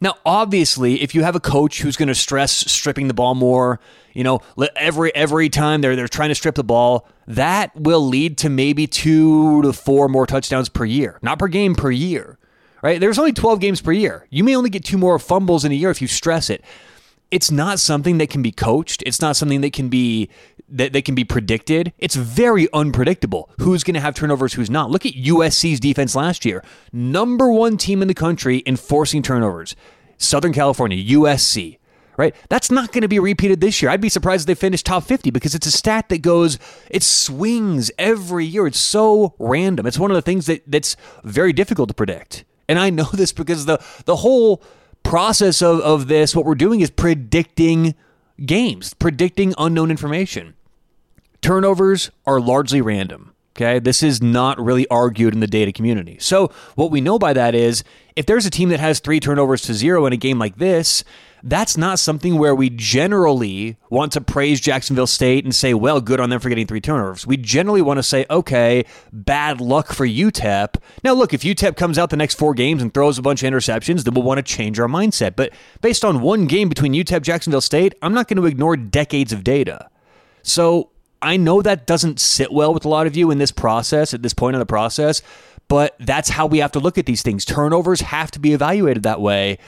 Now, 0.00 0.14
obviously, 0.24 1.02
if 1.02 1.14
you 1.14 1.24
have 1.24 1.34
a 1.34 1.40
coach 1.40 1.80
who's 1.80 1.96
going 1.96 2.08
to 2.08 2.14
stress 2.14 2.52
stripping 2.52 3.08
the 3.08 3.14
ball 3.14 3.34
more, 3.34 3.80
you 4.14 4.22
know, 4.22 4.40
every 4.76 5.14
every 5.14 5.48
time 5.48 5.80
they're 5.80 5.96
they're 5.96 6.08
trying 6.08 6.28
to 6.28 6.34
strip 6.34 6.54
the 6.54 6.64
ball, 6.64 7.08
that 7.26 7.74
will 7.74 8.06
lead 8.06 8.38
to 8.38 8.48
maybe 8.48 8.86
two 8.86 9.62
to 9.62 9.72
four 9.72 10.08
more 10.08 10.26
touchdowns 10.26 10.68
per 10.68 10.84
year, 10.84 11.18
not 11.22 11.38
per 11.38 11.48
game 11.48 11.74
per 11.74 11.90
year. 11.90 12.38
Right? 12.80 13.00
There's 13.00 13.18
only 13.18 13.32
12 13.32 13.58
games 13.58 13.80
per 13.80 13.90
year. 13.90 14.28
You 14.30 14.44
may 14.44 14.54
only 14.54 14.70
get 14.70 14.84
two 14.84 14.98
more 14.98 15.18
fumbles 15.18 15.64
in 15.64 15.72
a 15.72 15.74
year 15.74 15.90
if 15.90 16.00
you 16.00 16.06
stress 16.06 16.48
it. 16.48 16.64
It's 17.30 17.50
not 17.50 17.78
something 17.78 18.19
that 18.19 18.30
can 18.30 18.42
be 18.42 18.52
coached. 18.52 19.03
It's 19.05 19.20
not 19.20 19.36
something 19.36 19.60
that 19.60 19.72
can 19.72 19.88
be 19.88 20.31
that, 20.69 20.93
that 20.93 21.05
can 21.05 21.14
be 21.14 21.24
predicted. 21.24 21.93
It's 21.98 22.14
very 22.14 22.69
unpredictable. 22.72 23.50
Who's 23.60 23.84
going 23.84 23.94
to 23.94 24.00
have 24.00 24.14
turnovers, 24.14 24.55
who's 24.55 24.70
not. 24.70 24.91
Look 24.91 25.06
at 25.06 25.14
USC's 25.14 25.81
defense 25.81 26.14
last 26.14 26.44
year. 26.44 26.62
Number 26.93 27.50
one 27.50 27.76
team 27.76 28.03
in 28.03 28.08
the 28.08 28.14
country 28.14 28.58
in 28.58 28.76
forcing 28.76 29.22
turnovers. 29.22 29.76
Southern 30.17 30.53
California, 30.53 31.03
USC. 31.17 31.79
Right? 32.17 32.34
That's 32.48 32.70
not 32.70 32.91
going 32.91 33.03
to 33.03 33.08
be 33.08 33.20
repeated 33.20 33.60
this 33.60 33.81
year. 33.81 33.93
I'd 33.93 34.00
be 34.00 34.08
surprised 34.08 34.43
if 34.43 34.46
they 34.48 34.60
finish 34.60 34.82
top 34.82 35.05
50 35.05 35.31
because 35.31 35.55
it's 35.55 35.69
a 35.69 35.70
stat 35.70 36.08
that 36.08 36.20
goes, 36.20 36.58
it 36.91 37.05
swings 37.05 37.93
every 37.96 38.44
year. 38.44 38.67
It's 38.67 38.81
so 38.81 39.34
random. 39.38 39.86
It's 39.86 40.00
one 40.00 40.10
of 40.10 40.17
the 40.17 40.22
things 40.22 40.46
that, 40.46 40.64
that's 40.67 40.96
very 41.22 41.53
difficult 41.53 41.88
to 41.91 41.94
predict. 41.94 42.44
And 42.69 42.79
I 42.79 42.91
know 42.91 43.05
this 43.12 43.32
because 43.32 43.67
the 43.67 43.82
the 44.05 44.17
whole 44.17 44.62
process 45.08 45.62
of, 45.62 45.81
of 45.81 46.06
this, 46.06 46.36
what 46.36 46.44
we're 46.44 46.55
doing 46.55 46.81
is 46.81 46.91
predicting 46.91 47.94
games, 48.44 48.93
predicting 48.93 49.55
unknown 49.56 49.91
information. 49.91 50.55
Turnovers 51.41 52.10
are 52.27 52.38
largely 52.38 52.82
random. 52.82 53.34
Okay, 53.56 53.79
this 53.79 54.03
is 54.03 54.22
not 54.22 54.62
really 54.62 54.86
argued 54.88 55.32
in 55.32 55.41
the 55.41 55.46
data 55.46 55.72
community. 55.72 56.19
So, 56.20 56.53
what 56.77 56.91
we 56.91 57.00
know 57.00 57.19
by 57.19 57.32
that 57.32 57.55
is 57.55 57.82
if 58.17 58.27
there's 58.27 58.44
a 58.44 58.50
team 58.50 58.69
that 58.69 58.81
has 58.81 59.00
three 59.00 59.19
turnovers 59.19 59.62
to 59.62 59.74
zero 59.74 60.05
in 60.05 60.12
a 60.12 60.17
game 60.17 60.38
like 60.38 60.58
this, 60.58 61.03
that's 61.42 61.76
not 61.76 61.98
something 61.98 62.38
where 62.38 62.54
we 62.54 62.70
generally 62.70 63.76
want 63.90 64.12
to 64.12 64.20
praise 64.20 64.60
Jacksonville 64.60 65.06
State 65.06 65.44
and 65.44 65.54
say, 65.54 65.74
well, 65.74 66.00
good 66.00 66.20
on 66.20 66.30
them 66.30 66.40
for 66.40 66.48
getting 66.48 66.66
three 66.66 66.80
turnovers. 66.80 67.26
We 67.26 67.36
generally 67.36 67.82
want 67.82 67.98
to 67.98 68.02
say, 68.02 68.26
okay, 68.30 68.84
bad 69.12 69.60
luck 69.60 69.92
for 69.92 70.06
UTEP. 70.06 70.76
Now, 71.04 71.12
look, 71.12 71.32
if 71.32 71.42
UTEP 71.42 71.76
comes 71.76 71.98
out 71.98 72.10
the 72.10 72.16
next 72.16 72.36
four 72.36 72.54
games 72.54 72.82
and 72.82 72.92
throws 72.92 73.18
a 73.18 73.22
bunch 73.22 73.42
of 73.42 73.52
interceptions, 73.52 74.04
then 74.04 74.14
we'll 74.14 74.24
want 74.24 74.38
to 74.38 74.42
change 74.42 74.80
our 74.80 74.88
mindset. 74.88 75.36
But 75.36 75.52
based 75.80 76.04
on 76.04 76.20
one 76.20 76.46
game 76.46 76.68
between 76.68 76.92
UTEP 76.92 77.16
and 77.16 77.24
Jacksonville 77.24 77.60
State, 77.60 77.94
I'm 78.02 78.14
not 78.14 78.28
going 78.28 78.40
to 78.40 78.46
ignore 78.46 78.76
decades 78.76 79.32
of 79.32 79.44
data. 79.44 79.88
So 80.42 80.90
I 81.20 81.36
know 81.36 81.62
that 81.62 81.86
doesn't 81.86 82.20
sit 82.20 82.52
well 82.52 82.72
with 82.72 82.84
a 82.84 82.88
lot 82.88 83.06
of 83.06 83.16
you 83.16 83.30
in 83.30 83.38
this 83.38 83.52
process, 83.52 84.14
at 84.14 84.22
this 84.22 84.34
point 84.34 84.54
in 84.54 84.60
the 84.60 84.66
process, 84.66 85.22
but 85.66 85.96
that's 86.00 86.30
how 86.30 86.46
we 86.46 86.58
have 86.58 86.72
to 86.72 86.80
look 86.80 86.96
at 86.96 87.06
these 87.06 87.22
things. 87.22 87.44
Turnovers 87.44 88.00
have 88.00 88.30
to 88.32 88.38
be 88.38 88.52
evaluated 88.52 89.02
that 89.02 89.20
way. 89.20 89.58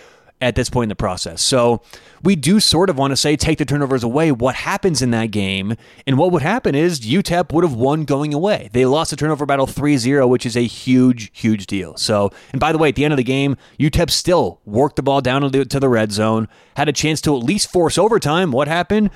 At 0.40 0.54
this 0.54 0.70
point 0.70 0.84
in 0.84 0.88
the 0.88 0.96
process. 0.96 1.42
So 1.42 1.82
we 2.22 2.36
do 2.36 2.60
sort 2.60 2.90
of 2.90 2.98
want 2.98 3.12
to 3.12 3.16
say 3.16 3.36
take 3.36 3.58
the 3.58 3.64
turnovers 3.64 4.02
away. 4.02 4.32
What 4.32 4.54
happens 4.54 5.02
in 5.02 5.10
that 5.10 5.26
game? 5.26 5.76
And 6.06 6.18
what 6.18 6.32
would 6.32 6.42
happen 6.42 6.74
is 6.74 7.00
UTEP 7.00 7.52
would 7.52 7.64
have 7.64 7.74
won 7.74 8.04
going 8.04 8.32
away. 8.32 8.70
They 8.72 8.84
lost 8.84 9.10
the 9.10 9.16
turnover 9.16 9.46
battle 9.46 9.66
3 9.66 9.96
0, 9.96 10.26
which 10.26 10.46
is 10.46 10.56
a 10.56 10.66
huge, 10.66 11.30
huge 11.32 11.66
deal. 11.66 11.96
So, 11.96 12.30
and 12.52 12.60
by 12.60 12.72
the 12.72 12.78
way, 12.78 12.88
at 12.88 12.94
the 12.94 13.04
end 13.04 13.12
of 13.12 13.18
the 13.18 13.24
game, 13.24 13.56
UTEP 13.78 14.10
still 14.10 14.60
worked 14.64 14.96
the 14.96 15.02
ball 15.02 15.20
down 15.20 15.42
to 15.50 15.80
the 15.80 15.88
red 15.88 16.12
zone, 16.12 16.48
had 16.76 16.88
a 16.88 16.92
chance 16.92 17.20
to 17.22 17.36
at 17.36 17.42
least 17.42 17.70
force 17.70 17.98
overtime. 17.98 18.52
What 18.52 18.68
happened? 18.68 19.10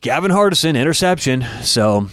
Gavin 0.00 0.30
Hardison, 0.30 0.78
interception. 0.78 1.46
So 1.62 2.08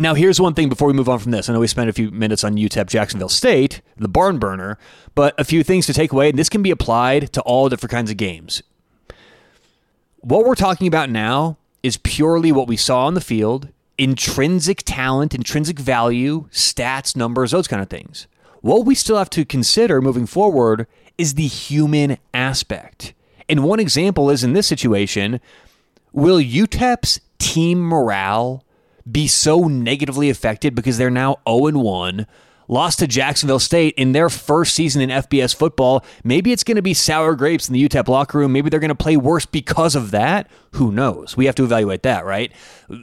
now, 0.00 0.14
here's 0.14 0.40
one 0.40 0.54
thing 0.54 0.68
before 0.68 0.86
we 0.86 0.94
move 0.94 1.08
on 1.08 1.18
from 1.18 1.32
this. 1.32 1.48
I 1.48 1.52
know 1.52 1.58
we 1.58 1.66
spent 1.66 1.90
a 1.90 1.92
few 1.92 2.12
minutes 2.12 2.44
on 2.44 2.54
UTEP 2.54 2.86
Jacksonville 2.86 3.28
State, 3.28 3.80
the 3.96 4.08
barn 4.08 4.38
burner, 4.38 4.78
but 5.16 5.34
a 5.38 5.44
few 5.44 5.64
things 5.64 5.86
to 5.86 5.92
take 5.92 6.12
away, 6.12 6.30
and 6.30 6.38
this 6.38 6.48
can 6.48 6.62
be 6.62 6.70
applied 6.70 7.32
to 7.32 7.42
all 7.42 7.68
different 7.68 7.90
kinds 7.90 8.08
of 8.08 8.16
games. 8.16 8.62
What 10.20 10.44
we're 10.44 10.54
talking 10.54 10.86
about 10.86 11.10
now 11.10 11.58
is 11.82 11.96
purely 11.96 12.52
what 12.52 12.68
we 12.68 12.76
saw 12.76 13.06
on 13.06 13.14
the 13.14 13.20
field 13.20 13.70
intrinsic 13.98 14.84
talent, 14.84 15.34
intrinsic 15.34 15.76
value, 15.76 16.48
stats, 16.50 17.16
numbers, 17.16 17.50
those 17.50 17.66
kind 17.66 17.82
of 17.82 17.90
things. 17.90 18.28
What 18.60 18.86
we 18.86 18.94
still 18.94 19.18
have 19.18 19.30
to 19.30 19.44
consider 19.44 20.00
moving 20.00 20.26
forward 20.26 20.86
is 21.16 21.34
the 21.34 21.48
human 21.48 22.18
aspect. 22.32 23.14
And 23.48 23.64
one 23.64 23.80
example 23.80 24.30
is 24.30 24.44
in 24.44 24.52
this 24.52 24.68
situation 24.68 25.40
will 26.12 26.38
UTEP's 26.38 27.20
team 27.38 27.80
morale 27.80 28.64
be 29.10 29.26
so 29.26 29.64
negatively 29.64 30.30
affected 30.30 30.74
because 30.74 30.98
they're 30.98 31.10
now 31.10 31.38
0 31.48 31.78
1, 31.78 32.26
lost 32.68 32.98
to 32.98 33.06
Jacksonville 33.06 33.58
State 33.58 33.94
in 33.96 34.12
their 34.12 34.28
first 34.28 34.74
season 34.74 35.02
in 35.02 35.10
FBS 35.10 35.54
football. 35.54 36.04
Maybe 36.22 36.52
it's 36.52 36.64
going 36.64 36.76
to 36.76 36.82
be 36.82 36.94
sour 36.94 37.34
grapes 37.34 37.68
in 37.68 37.72
the 37.72 37.88
UTEP 37.88 38.08
locker 38.08 38.38
room. 38.38 38.52
Maybe 38.52 38.70
they're 38.70 38.80
going 38.80 38.88
to 38.90 38.94
play 38.94 39.16
worse 39.16 39.46
because 39.46 39.94
of 39.94 40.10
that. 40.10 40.48
Who 40.72 40.92
knows? 40.92 41.36
We 41.36 41.46
have 41.46 41.54
to 41.56 41.64
evaluate 41.64 42.02
that, 42.02 42.24
right? 42.24 42.52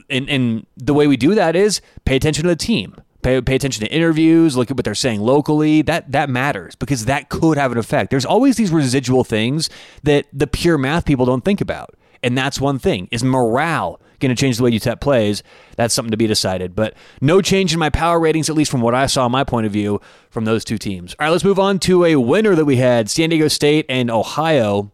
And, 0.08 0.28
and 0.28 0.66
the 0.76 0.94
way 0.94 1.06
we 1.06 1.16
do 1.16 1.34
that 1.34 1.56
is 1.56 1.80
pay 2.04 2.16
attention 2.16 2.44
to 2.44 2.48
the 2.48 2.56
team. 2.56 2.96
Pay, 3.22 3.40
pay 3.40 3.56
attention 3.56 3.84
to 3.84 3.92
interviews, 3.92 4.56
look 4.56 4.70
at 4.70 4.76
what 4.76 4.84
they're 4.84 4.94
saying 4.94 5.20
locally. 5.20 5.82
That 5.82 6.12
that 6.12 6.30
matters 6.30 6.76
because 6.76 7.06
that 7.06 7.28
could 7.28 7.58
have 7.58 7.72
an 7.72 7.78
effect. 7.78 8.10
There's 8.10 8.24
always 8.24 8.56
these 8.56 8.70
residual 8.70 9.24
things 9.24 9.68
that 10.04 10.26
the 10.32 10.46
pure 10.46 10.78
math 10.78 11.04
people 11.04 11.26
don't 11.26 11.44
think 11.44 11.60
about. 11.60 11.96
And 12.22 12.38
that's 12.38 12.60
one 12.60 12.78
thing. 12.78 13.08
Is 13.10 13.24
morale 13.24 14.00
going 14.20 14.34
to 14.34 14.40
change 14.40 14.56
the 14.56 14.62
way 14.62 14.70
UTEP 14.70 15.00
plays. 15.00 15.42
That's 15.76 15.94
something 15.94 16.10
to 16.10 16.16
be 16.16 16.26
decided. 16.26 16.74
But 16.74 16.94
no 17.20 17.40
change 17.40 17.72
in 17.72 17.78
my 17.78 17.90
power 17.90 18.20
ratings, 18.20 18.48
at 18.50 18.56
least 18.56 18.70
from 18.70 18.80
what 18.80 18.94
I 18.94 19.06
saw, 19.06 19.28
my 19.28 19.44
point 19.44 19.66
of 19.66 19.72
view, 19.72 20.00
from 20.30 20.44
those 20.44 20.64
two 20.64 20.78
teams. 20.78 21.14
All 21.18 21.26
right, 21.26 21.30
let's 21.30 21.44
move 21.44 21.58
on 21.58 21.78
to 21.80 22.04
a 22.04 22.16
winner 22.16 22.54
that 22.54 22.64
we 22.64 22.76
had 22.76 23.08
San 23.10 23.30
Diego 23.30 23.48
State 23.48 23.86
and 23.88 24.10
Ohio. 24.10 24.92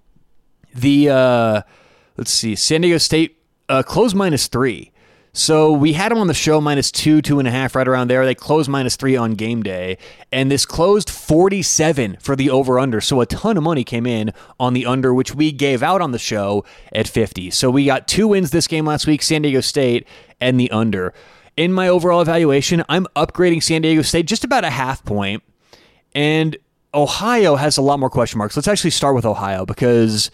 The, 0.75 1.11
uh, 1.11 1.63
let's 2.17 2.31
see, 2.31 2.55
San 2.55 2.83
Diego 2.83 2.99
State 2.99 3.39
uh, 3.69 3.83
closed 3.83 4.15
minus 4.15 4.47
three. 4.47 4.92
So 5.35 5.73
we 5.73 5.95
had 5.95 6.13
them 6.13 6.19
on 6.19 6.27
the 6.27 6.35
show 6.35 6.61
minus 6.61 6.93
two, 6.93 7.23
two 7.23 7.39
and 7.39 7.49
a 7.49 7.51
half, 7.51 7.75
right 7.75 7.89
around 7.89 8.09
there. 8.09 8.27
They 8.27 8.35
closed 8.35 8.69
minus 8.69 8.97
three 8.97 9.17
on 9.17 9.33
game 9.33 9.63
day, 9.63 9.97
and 10.31 10.51
this 10.51 10.67
closed 10.67 11.09
47 11.09 12.19
for 12.21 12.37
the 12.37 12.51
over 12.51 12.79
under. 12.79 13.01
So 13.01 13.23
a 13.23 13.27
ton 13.27 13.57
of 13.57 13.63
money 13.63 13.83
came 13.83 14.05
in 14.05 14.35
on 14.61 14.75
the 14.75 14.85
under, 14.85 15.15
which 15.15 15.35
we 15.35 15.51
gave 15.51 15.83
out 15.83 16.03
on 16.03 16.13
the 16.13 16.19
show 16.19 16.67
at 16.93 17.09
50. 17.09 17.51
So 17.51 17.71
we 17.71 17.87
got 17.87 18.07
two 18.07 18.29
wins 18.29 18.51
this 18.51 18.67
game 18.67 18.85
last 18.85 19.07
week 19.07 19.23
San 19.23 19.41
Diego 19.41 19.63
State 19.63 20.07
and 20.39 20.61
the 20.61 20.71
under. 20.71 21.15
In 21.57 21.73
my 21.73 21.89
overall 21.89 22.21
evaluation, 22.21 22.85
I'm 22.91 23.07
upgrading 23.17 23.63
San 23.63 23.81
Diego 23.81 24.03
State 24.03 24.27
just 24.27 24.45
about 24.45 24.65
a 24.65 24.71
half 24.71 25.03
point, 25.03 25.43
and 26.15 26.59
Ohio 26.93 27.57
has 27.57 27.79
a 27.79 27.83
lot 27.83 27.99
more 27.99 28.11
question 28.11 28.37
marks. 28.37 28.55
Let's 28.55 28.69
actually 28.69 28.91
start 28.91 29.15
with 29.15 29.25
Ohio 29.25 29.65
because 29.65 30.31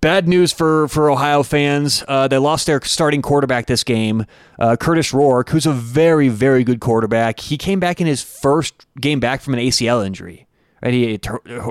Bad 0.00 0.26
news 0.26 0.50
for 0.50 0.88
for 0.88 1.10
Ohio 1.10 1.42
fans. 1.42 2.02
Uh, 2.08 2.26
they 2.26 2.38
lost 2.38 2.66
their 2.66 2.80
starting 2.80 3.20
quarterback 3.20 3.66
this 3.66 3.84
game, 3.84 4.24
uh, 4.58 4.74
Kurtis 4.80 5.12
Rourke, 5.12 5.50
who's 5.50 5.66
a 5.66 5.72
very 5.72 6.30
very 6.30 6.64
good 6.64 6.80
quarterback. 6.80 7.38
He 7.38 7.58
came 7.58 7.80
back 7.80 8.00
in 8.00 8.06
his 8.06 8.22
first 8.22 8.86
game 8.98 9.20
back 9.20 9.42
from 9.42 9.52
an 9.52 9.60
ACL 9.60 10.04
injury. 10.04 10.46
Right, 10.82 10.94
he 10.94 11.20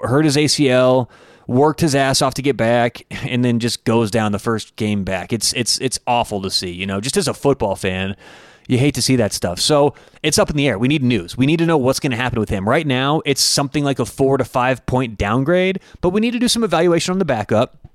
hurt 0.04 0.26
his 0.26 0.38
ACL, 0.38 1.10
worked 1.48 1.82
his 1.82 1.96
ass 1.96 2.22
off 2.22 2.36
to 2.36 2.44
get 2.44 2.56
back, 2.56 3.02
and 3.28 3.44
then 3.44 3.58
just 3.58 3.84
goes 3.84 4.12
down 4.12 4.32
the 4.32 4.38
first 4.38 4.76
game 4.76 5.04
back. 5.04 5.34
It's 5.34 5.52
it's 5.54 5.80
it's 5.80 5.98
awful 6.06 6.40
to 6.44 6.52
see. 6.52 6.70
You 6.70 6.86
know, 6.86 7.02
just 7.02 7.18
as 7.18 7.28
a 7.28 7.34
football 7.34 7.76
fan. 7.76 8.16
You 8.68 8.78
hate 8.78 8.94
to 8.94 9.02
see 9.02 9.16
that 9.16 9.34
stuff. 9.34 9.60
So 9.60 9.96
it's 10.22 10.38
up 10.38 10.52
in 10.52 10.56
the 10.56 10.68
air. 10.68 10.78
We 10.78 10.88
need 10.88 11.02
news. 11.02 11.36
We 11.36 11.48
need 11.48 11.58
to 11.58 11.66
know 11.66 11.80
what's 11.80 12.00
going 12.00 12.12
to 12.12 12.18
happen 12.18 12.40
with 12.40 12.50
him. 12.50 12.70
Right 12.70 12.86
now, 12.86 13.20
it's 13.26 13.42
something 13.42 13.84
like 13.84 13.98
a 13.98 14.06
four 14.06 14.38
to 14.38 14.46
five 14.46 14.86
point 14.86 15.18
downgrade, 15.18 15.80
but 16.02 16.12
we 16.12 16.22
need 16.22 16.34
to 16.34 16.40
do 16.40 16.48
some 16.48 16.64
evaluation 16.64 17.12
on 17.12 17.18
the 17.18 17.26
backup 17.26 17.89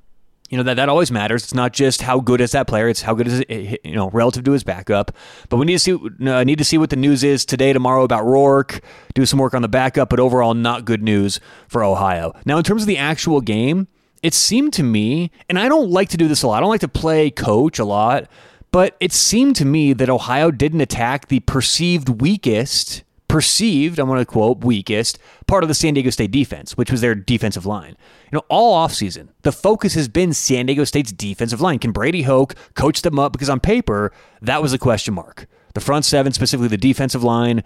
you 0.55 0.59
know 0.59 0.63
that 0.63 0.75
that 0.75 0.89
always 0.89 1.11
matters. 1.11 1.43
It's 1.43 1.53
not 1.53 1.73
just 1.73 2.01
how 2.01 2.21
good 2.21 2.41
is 2.41 2.53
that 2.53 2.69
player; 2.69 2.89
it's 2.89 3.03
how 3.03 3.13
good 3.13 3.27
is 3.27 3.41
it, 3.41 3.81
you 3.83 3.97
know 3.97 4.09
relative 4.11 4.45
to 4.45 4.53
his 4.53 4.63
backup. 4.63 5.11
But 5.49 5.57
we 5.57 5.67
need 5.67 5.73
to 5.73 5.79
see 5.81 5.95
uh, 5.95 6.45
need 6.45 6.59
to 6.59 6.65
see 6.65 6.79
what 6.79 6.91
the 6.91 6.97
news 6.97 7.25
is 7.25 7.45
today, 7.45 7.73
tomorrow 7.73 8.05
about 8.05 8.25
Rourke. 8.25 8.81
Do 9.15 9.27
some 9.27 9.41
work 9.41 9.53
on 9.53 9.63
the 9.63 9.69
backup, 9.69 10.11
but 10.11 10.21
overall, 10.21 10.55
not 10.55 10.85
good 10.85 11.03
news 11.03 11.41
for 11.67 11.83
Ohio. 11.83 12.35
Now, 12.45 12.57
in 12.57 12.63
terms 12.63 12.83
of 12.83 12.87
the 12.87 12.99
actual 12.99 13.41
game, 13.41 13.89
it 14.23 14.33
seemed 14.33 14.73
to 14.75 14.85
me, 14.85 15.33
and 15.49 15.59
I 15.59 15.69
don't 15.69 15.91
like 15.91 16.11
to 16.11 16.17
do 16.17 16.29
this 16.29 16.45
a 16.45 16.47
lot. 16.47 16.59
I 16.59 16.61
don't 16.61 16.71
like 16.71 16.83
to 16.83 16.89
play 16.89 17.33
coach 17.33 17.81
a 17.81 17.85
lot, 17.85 18.29
but 18.71 18.97
it 19.01 19.11
seemed 19.11 19.57
to 19.57 19.65
me 19.65 19.93
that 19.93 20.09
Ohio 20.09 20.53
didn't 20.53 20.83
attack 20.83 21.27
the 21.27 21.41
perceived 21.41 22.09
weakest 22.09 23.03
perceived, 23.35 23.99
I'm 23.99 24.07
going 24.07 24.21
to 24.21 24.25
quote, 24.25 24.63
weakest 24.63 25.19
part 25.49 25.65
of 25.65 25.69
the 25.69 25.75
San 25.75 25.95
Diego 25.95 26.11
State 26.11 26.31
defense, 26.31 26.77
which 26.77 26.93
was 26.93 27.01
their 27.01 27.17
defensive 27.17 27.67
line. 27.67 27.97
You 28.31 28.37
know, 28.37 28.45
all 28.49 28.87
offseason, 28.87 29.31
the 29.43 29.51
focus 29.51 29.95
has 29.95 30.07
been 30.07 30.33
San 30.33 30.67
Diego 30.67 30.85
State's 30.85 31.11
defensive 31.11 31.61
line. 31.61 31.81
Can 31.81 31.91
Brady 31.91 32.23
Hoke 32.23 32.55
coach 32.75 33.03
them 33.03 33.19
up? 33.19 33.33
Because 33.33 33.51
on 33.51 33.59
paper, 33.59 34.13
that 34.41 34.63
was 34.63 34.73
a 34.73 34.79
question 34.79 35.15
mark. 35.15 35.49
The 35.73 35.81
front 35.81 36.05
seven, 36.05 36.33
specifically 36.33 36.69
the 36.69 36.77
defensive 36.77 37.25
line, 37.25 37.65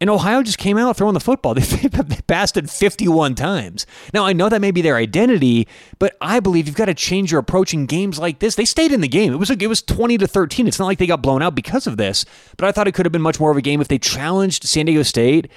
and 0.00 0.08
Ohio 0.08 0.42
just 0.42 0.58
came 0.58 0.78
out 0.78 0.96
throwing 0.96 1.14
the 1.14 1.20
football. 1.20 1.54
They, 1.58 1.88
they 1.88 2.20
passed 2.26 2.56
it 2.56 2.70
51 2.70 3.34
times. 3.34 3.84
Now, 4.14 4.24
I 4.24 4.32
know 4.32 4.48
that 4.48 4.60
may 4.60 4.70
be 4.70 4.80
their 4.80 4.96
identity, 4.96 5.66
but 5.98 6.16
I 6.20 6.40
believe 6.40 6.66
you've 6.66 6.76
got 6.76 6.86
to 6.86 6.94
change 6.94 7.32
your 7.32 7.40
approach 7.40 7.74
in 7.74 7.86
games 7.86 8.18
like 8.18 8.38
this. 8.38 8.54
They 8.54 8.64
stayed 8.64 8.92
in 8.92 9.00
the 9.00 9.08
game. 9.08 9.32
It 9.32 9.36
was, 9.36 9.50
it 9.50 9.66
was 9.66 9.82
20 9.82 10.18
to 10.18 10.26
13. 10.26 10.68
It's 10.68 10.78
not 10.78 10.86
like 10.86 10.98
they 10.98 11.06
got 11.06 11.22
blown 11.22 11.42
out 11.42 11.54
because 11.54 11.86
of 11.86 11.96
this, 11.96 12.24
but 12.56 12.68
I 12.68 12.72
thought 12.72 12.86
it 12.86 12.92
could 12.92 13.06
have 13.06 13.12
been 13.12 13.22
much 13.22 13.40
more 13.40 13.50
of 13.50 13.56
a 13.56 13.62
game 13.62 13.80
if 13.80 13.88
they 13.88 13.98
challenged 13.98 14.64
San 14.64 14.86
Diego 14.86 15.02
State 15.02 15.50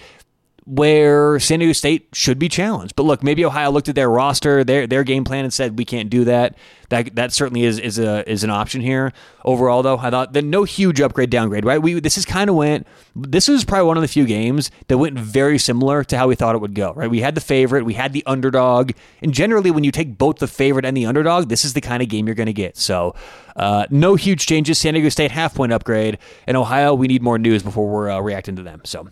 where 0.66 1.40
San 1.40 1.60
Diego 1.60 1.74
State 1.74 2.08
should 2.14 2.38
be 2.38 2.48
challenged. 2.48 2.96
But 2.96 3.04
look, 3.04 3.24
maybe 3.24 3.44
Ohio 3.44 3.72
looked 3.72 3.90
at 3.90 3.96
their 3.96 4.10
roster, 4.10 4.64
their 4.64 4.86
their 4.86 5.04
game 5.04 5.24
plan, 5.24 5.44
and 5.44 5.54
said 5.54 5.78
we 5.78 5.86
can't 5.86 6.10
do 6.10 6.24
that. 6.26 6.56
That 6.90 7.16
that 7.16 7.34
certainly 7.34 7.64
is 7.64 7.80
is 7.80 7.98
a 7.98 8.30
is 8.30 8.44
an 8.44 8.52
option 8.52 8.82
here. 8.82 9.12
Overall, 9.44 9.82
though, 9.82 9.98
I 9.98 10.12
thought 10.12 10.34
that 10.34 10.44
no 10.44 10.64
huge 10.64 11.02
upgrade 11.02 11.32
downgrade. 11.32 11.66
Right? 11.66 11.82
We 11.82 12.00
this 12.00 12.18
is 12.18 12.26
kind 12.26 12.50
of 12.50 12.56
went. 12.56 12.86
This 13.16 13.50
is 13.50 13.66
probably 13.66 13.88
one 13.88 13.98
of 13.98 14.02
the 14.02 14.08
few 14.08 14.26
games 14.26 14.70
that 14.88 15.00
went 15.00 15.18
very 15.18 15.58
similar 15.58 16.04
to 16.04 16.18
how 16.18 16.28
we 16.28 16.36
thought 16.36 16.54
it 16.54 16.60
would 16.60 16.76
go. 16.76 16.94
Right? 16.94 17.10
We 17.10 17.22
had 17.22 17.34
the 17.34 17.42
favorite, 17.42 17.84
we 17.84 17.96
had 17.96 18.14
the 18.14 18.24
underdog, 18.28 18.92
and 19.22 19.34
generally, 19.34 19.72
when 19.72 19.84
you 19.84 19.92
take 19.92 20.18
both 20.18 20.38
the 20.38 20.48
favorite 20.48 20.86
and 20.86 20.96
the 20.96 21.08
underdog, 21.08 21.50
this 21.50 21.66
is 21.66 21.74
the 21.74 21.82
kind 21.82 22.04
of 22.04 22.10
game 22.10 22.28
you're 22.28 22.36
going 22.36 22.48
to 22.48 22.54
get. 22.54 22.78
So. 22.78 23.16
Uh, 23.54 23.86
no 23.90 24.16
huge 24.16 24.46
changes. 24.46 24.78
San 24.78 24.94
Diego 24.94 25.10
State 25.10 25.30
half 25.30 25.54
point 25.54 25.74
upgrade, 25.74 26.20
and 26.48 26.56
Ohio. 26.56 26.94
We 26.94 27.08
need 27.08 27.22
more 27.22 27.38
news 27.38 27.62
before 27.62 27.86
we're 27.86 28.10
uh, 28.10 28.22
reacting 28.22 28.56
to 28.56 28.64
them. 28.64 28.80
So 28.86 29.10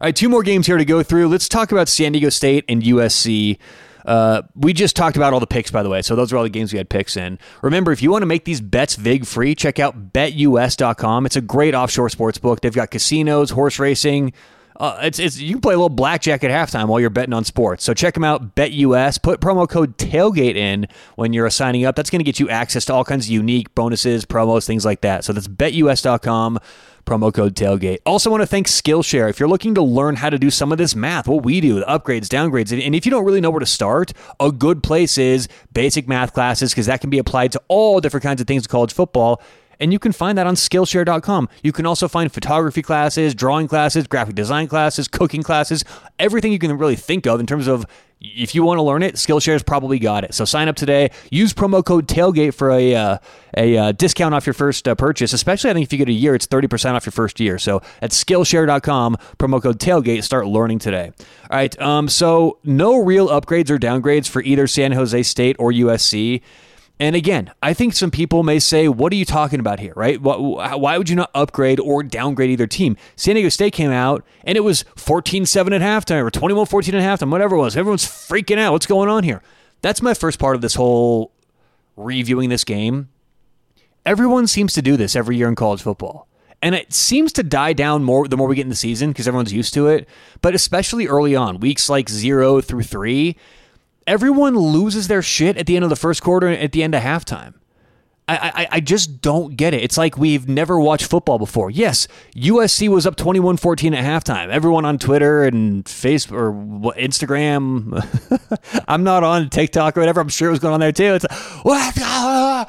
all 0.00 0.06
right, 0.06 0.16
two 0.16 0.30
more 0.30 0.42
games 0.42 0.66
here 0.66 0.78
to 0.78 0.84
go 0.86 1.02
through. 1.02 1.28
Let's 1.28 1.46
talk 1.46 1.72
about 1.72 1.86
San 1.86 2.12
Diego 2.12 2.30
State 2.30 2.64
and 2.70 2.82
USC. 2.82 3.58
Uh, 4.06 4.40
we 4.54 4.72
just 4.72 4.96
talked 4.96 5.16
about 5.18 5.34
all 5.34 5.40
the 5.40 5.46
picks, 5.46 5.70
by 5.70 5.82
the 5.82 5.90
way. 5.90 6.00
So 6.00 6.16
those 6.16 6.32
are 6.32 6.38
all 6.38 6.42
the 6.42 6.48
games 6.48 6.72
we 6.72 6.78
had 6.78 6.88
picks 6.88 7.18
in. 7.18 7.38
Remember, 7.60 7.92
if 7.92 8.02
you 8.02 8.10
want 8.10 8.22
to 8.22 8.26
make 8.26 8.46
these 8.46 8.62
bets 8.62 8.96
vig 8.96 9.26
free, 9.26 9.54
check 9.54 9.78
out 9.78 10.10
betus.com. 10.14 11.26
It's 11.26 11.36
a 11.36 11.42
great 11.42 11.74
offshore 11.74 12.08
sports 12.08 12.38
book. 12.38 12.62
They've 12.62 12.74
got 12.74 12.90
casinos, 12.90 13.50
horse 13.50 13.78
racing. 13.78 14.32
Uh, 14.80 14.98
it's, 15.02 15.18
it's 15.18 15.38
you 15.38 15.52
can 15.52 15.60
play 15.60 15.74
a 15.74 15.76
little 15.76 15.90
blackjack 15.90 16.42
at 16.42 16.50
halftime 16.50 16.88
while 16.88 16.98
you're 16.98 17.10
betting 17.10 17.34
on 17.34 17.44
sports. 17.44 17.84
So 17.84 17.92
check 17.92 18.14
them 18.14 18.24
out, 18.24 18.56
BetUS. 18.56 19.22
Put 19.22 19.38
promo 19.38 19.68
code 19.68 19.98
tailgate 19.98 20.56
in 20.56 20.88
when 21.16 21.34
you're 21.34 21.50
signing 21.50 21.84
up. 21.84 21.96
That's 21.96 22.08
going 22.08 22.20
to 22.20 22.24
get 22.24 22.40
you 22.40 22.48
access 22.48 22.86
to 22.86 22.94
all 22.94 23.04
kinds 23.04 23.26
of 23.26 23.30
unique 23.30 23.74
bonuses, 23.74 24.24
promos, 24.24 24.66
things 24.66 24.86
like 24.86 25.02
that. 25.02 25.22
So 25.24 25.34
that's 25.34 25.48
betus.com 25.48 26.58
promo 27.04 27.32
code 27.32 27.54
tailgate. 27.54 27.98
Also, 28.06 28.30
want 28.30 28.42
to 28.42 28.46
thank 28.46 28.68
Skillshare. 28.68 29.28
If 29.28 29.38
you're 29.38 29.48
looking 29.50 29.74
to 29.74 29.82
learn 29.82 30.16
how 30.16 30.30
to 30.30 30.38
do 30.38 30.50
some 30.50 30.72
of 30.72 30.78
this 30.78 30.94
math, 30.94 31.28
what 31.28 31.44
we 31.44 31.60
do, 31.60 31.80
the 31.80 31.84
upgrades, 31.84 32.28
downgrades, 32.28 32.72
and 32.72 32.94
if 32.94 33.04
you 33.04 33.10
don't 33.10 33.24
really 33.24 33.40
know 33.42 33.50
where 33.50 33.60
to 33.60 33.66
start, 33.66 34.14
a 34.38 34.50
good 34.50 34.82
place 34.82 35.18
is 35.18 35.46
basic 35.74 36.08
math 36.08 36.32
classes 36.32 36.70
because 36.70 36.86
that 36.86 37.02
can 37.02 37.10
be 37.10 37.18
applied 37.18 37.52
to 37.52 37.62
all 37.68 38.00
different 38.00 38.22
kinds 38.22 38.40
of 38.40 38.46
things 38.46 38.64
in 38.64 38.70
college 38.70 38.94
football 38.94 39.42
And 39.80 39.92
you 39.92 39.98
can 39.98 40.12
find 40.12 40.36
that 40.38 40.46
on 40.46 40.54
Skillshare.com. 40.54 41.48
You 41.62 41.72
can 41.72 41.86
also 41.86 42.06
find 42.06 42.30
photography 42.30 42.82
classes, 42.82 43.34
drawing 43.34 43.66
classes, 43.66 44.06
graphic 44.06 44.34
design 44.34 44.68
classes, 44.68 45.08
cooking 45.08 45.42
classes, 45.42 45.84
everything 46.18 46.52
you 46.52 46.58
can 46.58 46.76
really 46.76 46.96
think 46.96 47.26
of 47.26 47.40
in 47.40 47.46
terms 47.46 47.66
of 47.66 47.86
if 48.20 48.54
you 48.54 48.62
want 48.62 48.76
to 48.78 48.82
learn 48.82 49.02
it, 49.02 49.14
Skillshare's 49.14 49.62
probably 49.62 49.98
got 49.98 50.24
it. 50.24 50.34
So 50.34 50.44
sign 50.44 50.68
up 50.68 50.76
today. 50.76 51.10
Use 51.30 51.54
promo 51.54 51.84
code 51.84 52.06
Tailgate 52.06 52.52
for 52.52 52.70
a 52.70 52.94
uh, 52.94 53.18
a 53.56 53.76
uh, 53.76 53.92
discount 53.92 54.34
off 54.34 54.46
your 54.46 54.54
first 54.54 54.86
uh, 54.86 54.94
purchase. 54.94 55.32
Especially, 55.32 55.70
I 55.70 55.72
think 55.72 55.84
if 55.84 55.92
you 55.92 55.98
get 55.98 56.08
a 56.08 56.12
year, 56.12 56.34
it's 56.34 56.46
thirty 56.46 56.68
percent 56.68 56.96
off 56.96 57.06
your 57.06 57.12
first 57.12 57.40
year. 57.40 57.58
So 57.58 57.80
at 58.02 58.10
Skillshare.com, 58.10 59.16
promo 59.38 59.62
code 59.62 59.78
Tailgate. 59.78 60.22
Start 60.22 60.46
learning 60.46 60.80
today. 60.80 61.12
All 61.50 61.56
right. 61.56 61.80
Um. 61.80 62.08
So 62.08 62.58
no 62.62 63.02
real 63.02 63.28
upgrades 63.28 63.70
or 63.70 63.78
downgrades 63.78 64.28
for 64.28 64.42
either 64.42 64.66
San 64.66 64.92
Jose 64.92 65.22
State 65.22 65.56
or 65.58 65.72
USC. 65.72 66.42
And 67.00 67.16
again, 67.16 67.50
I 67.62 67.72
think 67.72 67.94
some 67.94 68.10
people 68.10 68.42
may 68.42 68.58
say, 68.58 68.86
what 68.86 69.10
are 69.10 69.16
you 69.16 69.24
talking 69.24 69.58
about 69.58 69.80
here, 69.80 69.94
right? 69.96 70.20
Why 70.20 70.98
would 70.98 71.08
you 71.08 71.16
not 71.16 71.30
upgrade 71.34 71.80
or 71.80 72.02
downgrade 72.02 72.50
either 72.50 72.66
team? 72.66 72.98
San 73.16 73.36
Diego 73.36 73.48
State 73.48 73.72
came 73.72 73.90
out 73.90 74.22
and 74.44 74.58
it 74.58 74.60
was 74.60 74.84
14 74.96 75.46
7 75.46 75.72
at 75.72 75.80
halftime 75.80 76.22
or 76.22 76.30
21 76.30 76.66
14 76.66 76.94
at 76.94 77.20
halftime, 77.20 77.30
whatever 77.30 77.56
it 77.56 77.58
was. 77.58 77.74
Everyone's 77.74 78.04
freaking 78.04 78.58
out. 78.58 78.72
What's 78.72 78.84
going 78.84 79.08
on 79.08 79.24
here? 79.24 79.42
That's 79.80 80.02
my 80.02 80.12
first 80.12 80.38
part 80.38 80.56
of 80.56 80.60
this 80.60 80.74
whole 80.74 81.32
reviewing 81.96 82.50
this 82.50 82.64
game. 82.64 83.08
Everyone 84.04 84.46
seems 84.46 84.74
to 84.74 84.82
do 84.82 84.98
this 84.98 85.16
every 85.16 85.38
year 85.38 85.48
in 85.48 85.54
college 85.54 85.80
football. 85.80 86.28
And 86.60 86.74
it 86.74 86.92
seems 86.92 87.32
to 87.32 87.42
die 87.42 87.72
down 87.72 88.04
more 88.04 88.28
the 88.28 88.36
more 88.36 88.46
we 88.46 88.56
get 88.56 88.62
in 88.62 88.68
the 88.68 88.76
season 88.76 89.08
because 89.08 89.26
everyone's 89.26 89.54
used 89.54 89.72
to 89.72 89.86
it. 89.86 90.06
But 90.42 90.54
especially 90.54 91.06
early 91.06 91.34
on, 91.34 91.60
weeks 91.60 91.88
like 91.88 92.10
zero 92.10 92.60
through 92.60 92.82
three, 92.82 93.36
everyone 94.10 94.56
loses 94.56 95.06
their 95.06 95.22
shit 95.22 95.56
at 95.56 95.66
the 95.66 95.76
end 95.76 95.84
of 95.84 95.88
the 95.88 95.96
first 95.96 96.20
quarter 96.20 96.48
and 96.48 96.60
at 96.60 96.72
the 96.72 96.82
end 96.82 96.96
of 96.96 97.02
halftime. 97.02 97.54
I, 98.26 98.52
I, 98.54 98.68
I 98.76 98.80
just 98.80 99.20
don't 99.22 99.56
get 99.56 99.72
it. 99.74 99.82
It's 99.82 99.96
like 99.96 100.16
we've 100.16 100.48
never 100.48 100.78
watched 100.78 101.06
football 101.06 101.38
before. 101.38 101.70
Yes, 101.70 102.06
USC 102.36 102.88
was 102.88 103.06
up 103.06 103.16
21 103.16 103.56
14 103.56 103.94
at 103.94 104.04
halftime. 104.04 104.48
Everyone 104.50 104.84
on 104.84 104.98
Twitter 104.98 105.44
and 105.44 105.84
Facebook 105.84 106.32
or 106.32 106.52
Instagram, 106.94 108.04
I'm 108.88 109.02
not 109.02 109.24
on 109.24 109.48
TikTok 109.48 109.96
or 109.96 110.00
whatever. 110.00 110.20
I'm 110.20 110.28
sure 110.28 110.48
it 110.48 110.52
was 110.52 110.60
going 110.60 110.74
on 110.74 110.80
there 110.80 110.92
too. 110.92 111.14
It's 111.14 111.24
like, 111.64 111.94
ah, 111.98 112.66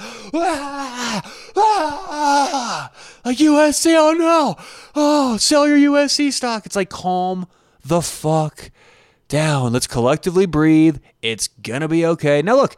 ah, 1.58 2.92
like 3.26 3.38
USC, 3.38 3.96
oh 3.98 4.14
no. 4.14 4.56
Oh, 4.96 5.38
sell 5.38 5.68
your 5.68 5.78
USC 5.92 6.32
stock. 6.34 6.66
It's 6.66 6.76
like, 6.76 6.90
calm 6.90 7.48
the 7.84 8.02
fuck 8.02 8.72
down. 9.32 9.74
Let's 9.74 9.88
collectively 9.88 10.46
breathe. 10.46 11.00
It's 11.22 11.48
going 11.48 11.82
to 11.82 11.88
be 11.88 12.06
okay. 12.06 12.42
Now, 12.44 12.56
look, 12.58 12.76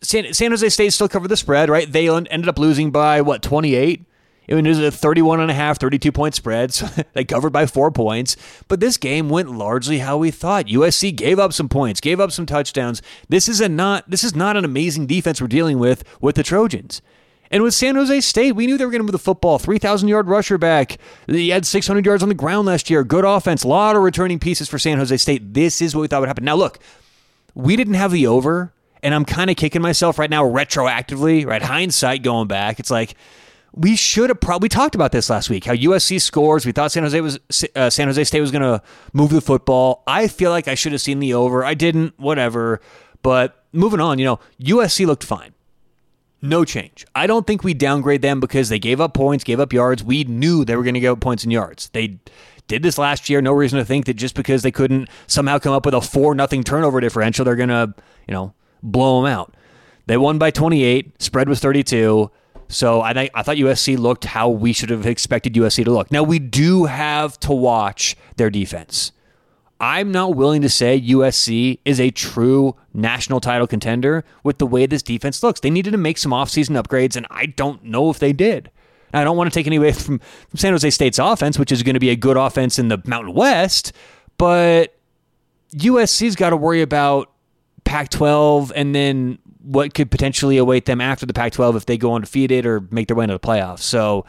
San, 0.00 0.32
San 0.32 0.52
Jose 0.52 0.68
State 0.70 0.92
still 0.92 1.08
covered 1.08 1.28
the 1.28 1.36
spread, 1.36 1.68
right? 1.68 1.90
They 1.90 2.08
ended 2.08 2.48
up 2.48 2.58
losing 2.58 2.90
by, 2.90 3.20
what, 3.20 3.42
28? 3.42 4.06
It 4.48 4.54
was 4.54 4.78
a 4.78 4.92
31 4.92 5.40
and 5.40 5.50
a 5.50 5.54
half, 5.54 5.78
32 5.78 6.12
point 6.12 6.34
spread. 6.34 6.72
So 6.76 6.86
they 7.14 7.24
covered 7.24 7.52
by 7.52 7.66
four 7.66 7.90
points. 7.90 8.36
But 8.68 8.80
this 8.80 8.96
game 8.96 9.28
went 9.28 9.50
largely 9.50 9.98
how 9.98 10.18
we 10.18 10.30
thought. 10.30 10.66
USC 10.66 11.14
gave 11.14 11.38
up 11.38 11.52
some 11.52 11.68
points, 11.68 12.00
gave 12.00 12.20
up 12.20 12.30
some 12.30 12.46
touchdowns. 12.46 13.02
This 13.28 13.48
is 13.48 13.60
a 13.60 13.68
not 13.68 14.08
this 14.08 14.22
is 14.22 14.36
not 14.36 14.56
an 14.56 14.64
amazing 14.64 15.06
defense 15.06 15.40
we're 15.40 15.48
dealing 15.48 15.78
with 15.78 16.04
with 16.20 16.36
the 16.36 16.42
Trojans. 16.42 17.02
And 17.50 17.62
with 17.62 17.74
San 17.74 17.94
Jose 17.94 18.20
State, 18.20 18.52
we 18.52 18.66
knew 18.66 18.76
they 18.76 18.84
were 18.84 18.90
going 18.90 19.00
to 19.00 19.04
move 19.04 19.12
the 19.12 19.18
football. 19.18 19.58
3,000 19.58 20.08
yard 20.08 20.28
rusher 20.28 20.58
back. 20.58 20.98
He 21.26 21.50
had 21.50 21.66
600 21.66 22.04
yards 22.04 22.22
on 22.22 22.28
the 22.28 22.34
ground 22.34 22.66
last 22.66 22.90
year. 22.90 23.04
Good 23.04 23.24
offense. 23.24 23.64
A 23.64 23.68
lot 23.68 23.96
of 23.96 24.02
returning 24.02 24.38
pieces 24.38 24.68
for 24.68 24.78
San 24.78 24.98
Jose 24.98 25.16
State. 25.16 25.54
This 25.54 25.80
is 25.80 25.94
what 25.94 26.02
we 26.02 26.08
thought 26.08 26.20
would 26.20 26.28
happen. 26.28 26.44
Now, 26.44 26.56
look, 26.56 26.78
we 27.54 27.76
didn't 27.76 27.94
have 27.94 28.12
the 28.12 28.26
over, 28.26 28.72
and 29.02 29.14
I'm 29.14 29.24
kind 29.24 29.50
of 29.50 29.56
kicking 29.56 29.82
myself 29.82 30.18
right 30.18 30.30
now 30.30 30.44
retroactively, 30.44 31.46
right? 31.46 31.62
Hindsight 31.62 32.22
going 32.22 32.48
back. 32.48 32.80
It's 32.80 32.90
like, 32.90 33.14
we 33.76 33.94
should 33.94 34.30
have 34.30 34.40
probably 34.40 34.70
talked 34.70 34.94
about 34.94 35.12
this 35.12 35.28
last 35.28 35.50
week. 35.50 35.66
How 35.66 35.74
USC 35.74 36.20
scores. 36.20 36.64
We 36.64 36.72
thought 36.72 36.92
San 36.92 37.02
Jose 37.02 37.20
was 37.20 37.38
uh, 37.76 37.90
San 37.90 38.08
Jose 38.08 38.24
State 38.24 38.40
was 38.40 38.50
going 38.50 38.62
to 38.62 38.82
move 39.12 39.30
the 39.30 39.42
football. 39.42 40.02
I 40.06 40.28
feel 40.28 40.50
like 40.50 40.66
I 40.66 40.74
should 40.74 40.92
have 40.92 41.02
seen 41.02 41.18
the 41.20 41.34
over. 41.34 41.62
I 41.62 41.74
didn't. 41.74 42.18
Whatever. 42.18 42.80
But 43.22 43.64
moving 43.72 44.00
on, 44.00 44.18
you 44.18 44.24
know, 44.24 44.40
USC 44.60 45.06
looked 45.06 45.24
fine. 45.24 45.52
No 46.46 46.64
change. 46.64 47.04
I 47.14 47.26
don't 47.26 47.46
think 47.46 47.64
we 47.64 47.74
downgrade 47.74 48.22
them 48.22 48.40
because 48.40 48.68
they 48.68 48.78
gave 48.78 49.00
up 49.00 49.14
points, 49.14 49.44
gave 49.44 49.60
up 49.60 49.72
yards. 49.72 50.04
We 50.04 50.24
knew 50.24 50.64
they 50.64 50.76
were 50.76 50.82
going 50.82 50.94
to 50.94 51.00
give 51.00 51.12
up 51.12 51.20
points 51.20 51.42
and 51.42 51.52
yards. 51.52 51.88
They 51.90 52.18
did 52.68 52.82
this 52.82 52.98
last 52.98 53.28
year. 53.28 53.42
No 53.42 53.52
reason 53.52 53.78
to 53.78 53.84
think 53.84 54.06
that 54.06 54.14
just 54.14 54.34
because 54.34 54.62
they 54.62 54.70
couldn't 54.70 55.08
somehow 55.26 55.58
come 55.58 55.72
up 55.72 55.84
with 55.84 55.94
a 55.94 56.00
four 56.00 56.34
nothing 56.34 56.62
turnover 56.62 57.00
differential, 57.00 57.44
they're 57.44 57.56
going 57.56 57.68
to, 57.68 57.94
you 58.28 58.34
know, 58.34 58.54
blow 58.82 59.22
them 59.22 59.32
out. 59.32 59.54
They 60.06 60.16
won 60.16 60.38
by 60.38 60.50
28. 60.50 61.20
Spread 61.20 61.48
was 61.48 61.60
32. 61.60 62.30
So 62.68 63.00
I 63.00 63.28
I 63.34 63.42
thought 63.42 63.56
USC 63.56 63.96
looked 63.98 64.24
how 64.24 64.48
we 64.48 64.72
should 64.72 64.90
have 64.90 65.06
expected 65.06 65.54
USC 65.54 65.84
to 65.84 65.90
look. 65.90 66.10
Now 66.10 66.22
we 66.22 66.38
do 66.38 66.84
have 66.84 67.38
to 67.40 67.52
watch 67.52 68.16
their 68.36 68.50
defense. 68.50 69.12
I'm 69.78 70.10
not 70.10 70.34
willing 70.34 70.62
to 70.62 70.68
say 70.68 71.00
USC 71.00 71.80
is 71.84 72.00
a 72.00 72.10
true 72.10 72.76
national 72.94 73.40
title 73.40 73.66
contender 73.66 74.24
with 74.42 74.58
the 74.58 74.66
way 74.66 74.86
this 74.86 75.02
defense 75.02 75.42
looks. 75.42 75.60
They 75.60 75.70
needed 75.70 75.90
to 75.90 75.98
make 75.98 76.16
some 76.18 76.32
offseason 76.32 76.82
upgrades, 76.82 77.16
and 77.16 77.26
I 77.30 77.46
don't 77.46 77.84
know 77.84 78.08
if 78.08 78.18
they 78.18 78.32
did. 78.32 78.70
I 79.12 79.22
don't 79.22 79.36
want 79.36 79.52
to 79.52 79.54
take 79.54 79.66
any 79.66 79.76
away 79.76 79.92
from, 79.92 80.18
from 80.18 80.58
San 80.58 80.72
Jose 80.72 80.88
State's 80.90 81.18
offense, 81.18 81.58
which 81.58 81.72
is 81.72 81.82
going 81.82 81.94
to 81.94 82.00
be 82.00 82.10
a 82.10 82.16
good 82.16 82.36
offense 82.36 82.78
in 82.78 82.88
the 82.88 83.00
Mountain 83.04 83.34
West, 83.34 83.92
but 84.38 84.94
USC's 85.74 86.36
got 86.36 86.50
to 86.50 86.56
worry 86.56 86.82
about 86.82 87.30
Pac 87.84 88.08
12 88.10 88.72
and 88.74 88.94
then 88.94 89.38
what 89.62 89.94
could 89.94 90.10
potentially 90.10 90.56
await 90.56 90.86
them 90.86 91.00
after 91.00 91.26
the 91.26 91.32
Pac 91.32 91.52
12 91.52 91.76
if 91.76 91.86
they 91.86 91.98
go 91.98 92.14
undefeated 92.14 92.64
or 92.66 92.80
make 92.90 93.08
their 93.08 93.16
way 93.16 93.24
into 93.24 93.34
the 93.34 93.40
playoffs. 93.40 93.80
So 93.80 94.24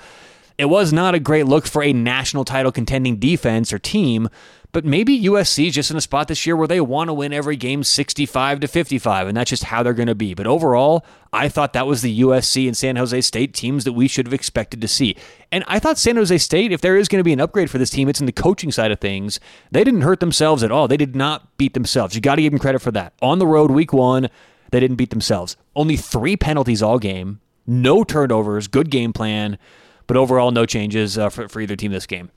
it 0.57 0.65
was 0.65 0.91
not 0.91 1.15
a 1.15 1.19
great 1.19 1.45
look 1.45 1.67
for 1.67 1.83
a 1.83 1.93
national 1.93 2.43
title 2.43 2.71
contending 2.71 3.17
defense 3.17 3.71
or 3.71 3.79
team, 3.79 4.29
but 4.77 4.85
maybe 4.85 5.23
USC 5.23 5.69
is 5.69 5.73
just 5.73 5.89
in 5.89 5.97
a 5.97 6.01
spot 6.01 6.27
this 6.27 6.45
year 6.45 6.55
where 6.55 6.67
they 6.67 6.79
want 6.79 7.07
to 7.07 7.13
win 7.15 7.33
every 7.33 7.55
game 7.55 7.83
65 7.83 8.59
to 8.59 8.67
55, 8.67 9.27
and 9.27 9.35
that's 9.35 9.49
just 9.49 9.63
how 9.63 9.81
they're 9.81 9.91
going 9.91 10.05
to 10.05 10.13
be. 10.13 10.35
But 10.35 10.45
overall, 10.45 11.03
I 11.33 11.49
thought 11.49 11.73
that 11.73 11.87
was 11.87 12.03
the 12.03 12.21
USC 12.21 12.67
and 12.67 12.77
San 12.77 12.95
Jose 12.95 13.19
State 13.21 13.55
teams 13.55 13.85
that 13.85 13.93
we 13.93 14.07
should 14.07 14.27
have 14.27 14.35
expected 14.35 14.79
to 14.81 14.87
see. 14.87 15.15
And 15.51 15.63
I 15.67 15.79
thought 15.79 15.97
San 15.97 16.15
Jose 16.15 16.37
State, 16.37 16.71
if 16.71 16.81
there 16.81 16.95
is 16.95 17.07
going 17.07 17.17
to 17.17 17.23
be 17.23 17.33
an 17.33 17.41
upgrade 17.41 17.71
for 17.71 17.79
this 17.79 17.89
team, 17.89 18.07
it's 18.07 18.19
in 18.19 18.27
the 18.27 18.31
coaching 18.31 18.71
side 18.71 18.91
of 18.91 18.99
things. 18.99 19.39
They 19.71 19.83
didn't 19.83 20.01
hurt 20.01 20.19
themselves 20.19 20.61
at 20.61 20.71
all. 20.71 20.87
They 20.87 20.95
did 20.95 21.15
not 21.15 21.57
beat 21.57 21.73
themselves. 21.73 22.13
You 22.13 22.21
got 22.21 22.35
to 22.35 22.43
give 22.43 22.51
them 22.51 22.59
credit 22.59 22.83
for 22.83 22.91
that. 22.91 23.13
On 23.19 23.39
the 23.39 23.47
road, 23.47 23.71
week 23.71 23.93
one, 23.93 24.29
they 24.69 24.79
didn't 24.79 24.97
beat 24.97 25.09
themselves. 25.09 25.57
Only 25.75 25.97
three 25.97 26.37
penalties 26.37 26.83
all 26.83 26.99
game, 26.99 27.39
no 27.65 28.03
turnovers, 28.03 28.67
good 28.67 28.91
game 28.91 29.11
plan, 29.11 29.57
but 30.05 30.17
overall, 30.17 30.51
no 30.51 30.67
changes 30.67 31.17
uh, 31.17 31.29
for, 31.29 31.49
for 31.49 31.61
either 31.61 31.75
team 31.75 31.91
this 31.91 32.05
game. 32.05 32.29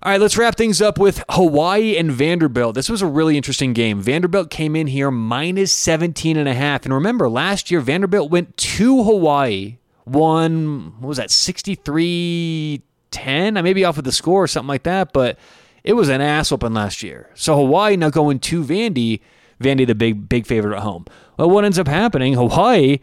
All 0.00 0.12
right, 0.12 0.20
let's 0.20 0.38
wrap 0.38 0.54
things 0.54 0.80
up 0.80 0.96
with 0.96 1.24
Hawaii 1.30 1.96
and 1.96 2.12
Vanderbilt. 2.12 2.76
This 2.76 2.88
was 2.88 3.02
a 3.02 3.06
really 3.06 3.36
interesting 3.36 3.72
game. 3.72 4.00
Vanderbilt 4.00 4.48
came 4.48 4.76
in 4.76 4.86
here 4.86 5.10
minus 5.10 5.72
17 5.72 6.36
and 6.36 6.48
a 6.48 6.54
half. 6.54 6.84
And 6.84 6.94
remember, 6.94 7.28
last 7.28 7.68
year 7.68 7.80
Vanderbilt 7.80 8.30
went 8.30 8.56
to 8.56 9.02
Hawaii, 9.02 9.78
won 10.06 10.94
what 11.00 11.08
was 11.08 11.16
that 11.16 11.32
63 11.32 12.80
10? 13.10 13.56
I 13.56 13.62
may 13.62 13.72
be 13.72 13.84
off 13.84 13.96
with 13.96 14.04
the 14.04 14.12
score 14.12 14.44
or 14.44 14.46
something 14.46 14.68
like 14.68 14.84
that, 14.84 15.12
but 15.12 15.36
it 15.82 15.94
was 15.94 16.08
an 16.08 16.20
ass 16.20 16.52
whooping 16.52 16.74
last 16.74 17.02
year. 17.02 17.30
So 17.34 17.56
Hawaii 17.56 17.96
now 17.96 18.10
going 18.10 18.38
to 18.38 18.62
Vandy, 18.62 19.18
Vandy 19.60 19.84
the 19.84 19.96
big 19.96 20.28
big 20.28 20.46
favorite 20.46 20.76
at 20.76 20.84
home. 20.84 21.06
Well, 21.36 21.50
what 21.50 21.64
ends 21.64 21.78
up 21.78 21.88
happening? 21.88 22.34
Hawaii 22.34 22.98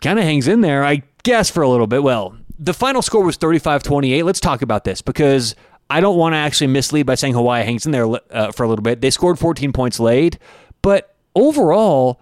kind 0.00 0.20
of 0.20 0.24
hangs 0.24 0.46
in 0.46 0.60
there, 0.60 0.84
I 0.84 1.02
guess, 1.24 1.50
for 1.50 1.64
a 1.64 1.68
little 1.68 1.88
bit. 1.88 2.04
Well, 2.04 2.36
the 2.60 2.74
final 2.74 3.02
score 3.02 3.24
was 3.24 3.36
35 3.36 3.82
28. 3.82 4.22
Let's 4.22 4.38
talk 4.38 4.62
about 4.62 4.84
this 4.84 5.02
because 5.02 5.56
I 5.92 6.00
don't 6.00 6.16
want 6.16 6.32
to 6.32 6.38
actually 6.38 6.68
mislead 6.68 7.04
by 7.04 7.16
saying 7.16 7.34
Hawaii 7.34 7.64
hangs 7.64 7.84
in 7.84 7.92
there 7.92 8.06
uh, 8.30 8.50
for 8.52 8.62
a 8.62 8.68
little 8.68 8.82
bit. 8.82 9.02
They 9.02 9.10
scored 9.10 9.38
14 9.38 9.74
points 9.74 10.00
late, 10.00 10.38
but 10.80 11.14
overall, 11.34 12.18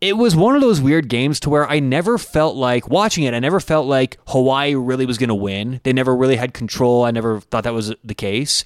it 0.00 0.16
was 0.16 0.34
one 0.34 0.56
of 0.56 0.60
those 0.60 0.80
weird 0.80 1.08
games 1.08 1.38
to 1.40 1.50
where 1.50 1.70
I 1.70 1.78
never 1.78 2.18
felt 2.18 2.56
like 2.56 2.88
watching 2.88 3.22
it. 3.22 3.32
I 3.32 3.38
never 3.38 3.60
felt 3.60 3.86
like 3.86 4.18
Hawaii 4.26 4.74
really 4.74 5.06
was 5.06 5.18
going 5.18 5.28
to 5.28 5.36
win. 5.36 5.80
They 5.84 5.92
never 5.92 6.16
really 6.16 6.34
had 6.34 6.52
control. 6.52 7.04
I 7.04 7.12
never 7.12 7.38
thought 7.38 7.62
that 7.62 7.72
was 7.72 7.94
the 8.02 8.14
case. 8.14 8.64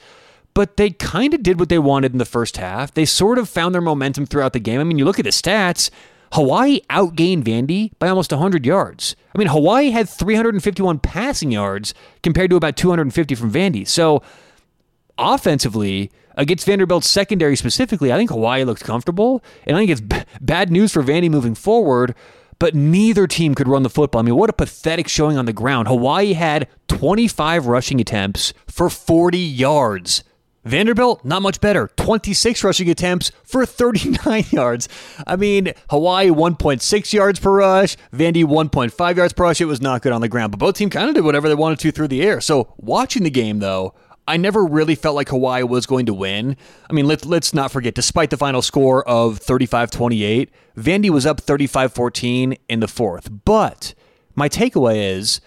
But 0.54 0.78
they 0.78 0.88
kind 0.88 1.34
of 1.34 1.42
did 1.42 1.60
what 1.60 1.68
they 1.68 1.78
wanted 1.78 2.12
in 2.12 2.18
the 2.18 2.24
first 2.24 2.56
half. 2.56 2.94
They 2.94 3.04
sort 3.04 3.36
of 3.36 3.50
found 3.50 3.74
their 3.74 3.82
momentum 3.82 4.24
throughout 4.24 4.54
the 4.54 4.58
game. 4.58 4.80
I 4.80 4.84
mean, 4.84 4.96
you 4.96 5.04
look 5.04 5.18
at 5.18 5.26
the 5.26 5.30
stats. 5.32 5.90
Hawaii 6.32 6.80
outgained 6.88 7.44
Vandy 7.44 7.92
by 7.98 8.08
almost 8.08 8.32
100 8.32 8.64
yards. 8.64 9.16
I 9.34 9.38
mean, 9.38 9.48
Hawaii 9.48 9.90
had 9.90 10.08
351 10.08 11.00
passing 11.00 11.52
yards 11.52 11.92
compared 12.22 12.48
to 12.48 12.56
about 12.56 12.78
250 12.78 13.34
from 13.34 13.52
Vandy. 13.52 13.86
So 13.86 14.22
offensively, 15.18 16.10
against 16.36 16.66
Vanderbilt's 16.66 17.08
secondary 17.08 17.56
specifically, 17.56 18.12
I 18.12 18.16
think 18.16 18.30
Hawaii 18.30 18.64
looked 18.64 18.84
comfortable. 18.84 19.42
And 19.66 19.76
I 19.76 19.80
think 19.80 19.90
it's 19.90 20.00
b- 20.00 20.22
bad 20.40 20.70
news 20.70 20.92
for 20.92 21.02
Vandy 21.02 21.30
moving 21.30 21.54
forward, 21.54 22.14
but 22.58 22.74
neither 22.74 23.26
team 23.26 23.54
could 23.54 23.68
run 23.68 23.82
the 23.82 23.90
football. 23.90 24.20
I 24.20 24.22
mean, 24.22 24.36
what 24.36 24.50
a 24.50 24.54
pathetic 24.54 25.08
showing 25.08 25.36
on 25.38 25.46
the 25.46 25.52
ground. 25.52 25.88
Hawaii 25.88 26.34
had 26.34 26.68
25 26.88 27.66
rushing 27.66 28.00
attempts 28.00 28.52
for 28.66 28.88
40 28.90 29.38
yards. 29.38 30.22
Vanderbilt, 30.64 31.24
not 31.24 31.42
much 31.42 31.60
better. 31.60 31.88
26 31.96 32.64
rushing 32.64 32.90
attempts 32.90 33.30
for 33.44 33.64
39 33.66 34.44
yards. 34.50 34.88
I 35.24 35.36
mean, 35.36 35.72
Hawaii 35.90 36.28
1.6 36.28 37.12
yards 37.12 37.38
per 37.38 37.52
rush, 37.52 37.96
Vandy 38.12 38.44
1.5 38.44 39.16
yards 39.16 39.32
per 39.32 39.44
rush. 39.44 39.60
It 39.60 39.66
was 39.66 39.80
not 39.80 40.02
good 40.02 40.12
on 40.12 40.22
the 40.22 40.28
ground, 40.28 40.50
but 40.50 40.58
both 40.58 40.74
teams 40.76 40.92
kind 40.92 41.08
of 41.08 41.14
did 41.14 41.24
whatever 41.24 41.48
they 41.48 41.54
wanted 41.54 41.78
to 41.80 41.92
through 41.92 42.08
the 42.08 42.22
air. 42.22 42.40
So 42.40 42.74
watching 42.78 43.22
the 43.22 43.30
game, 43.30 43.60
though, 43.60 43.94
I 44.28 44.36
never 44.36 44.64
really 44.64 44.94
felt 44.94 45.14
like 45.14 45.28
Hawaii 45.28 45.62
was 45.62 45.86
going 45.86 46.06
to 46.06 46.14
win. 46.14 46.56
I 46.90 46.92
mean, 46.92 47.06
let, 47.06 47.24
let's 47.24 47.54
not 47.54 47.70
forget, 47.70 47.94
despite 47.94 48.30
the 48.30 48.36
final 48.36 48.62
score 48.62 49.06
of 49.08 49.38
35 49.38 49.90
28, 49.90 50.50
Vandy 50.76 51.10
was 51.10 51.26
up 51.26 51.40
35 51.40 51.92
14 51.92 52.56
in 52.68 52.80
the 52.80 52.88
fourth. 52.88 53.30
But 53.44 53.94
my 54.34 54.48
takeaway 54.48 55.16
is 55.16 55.40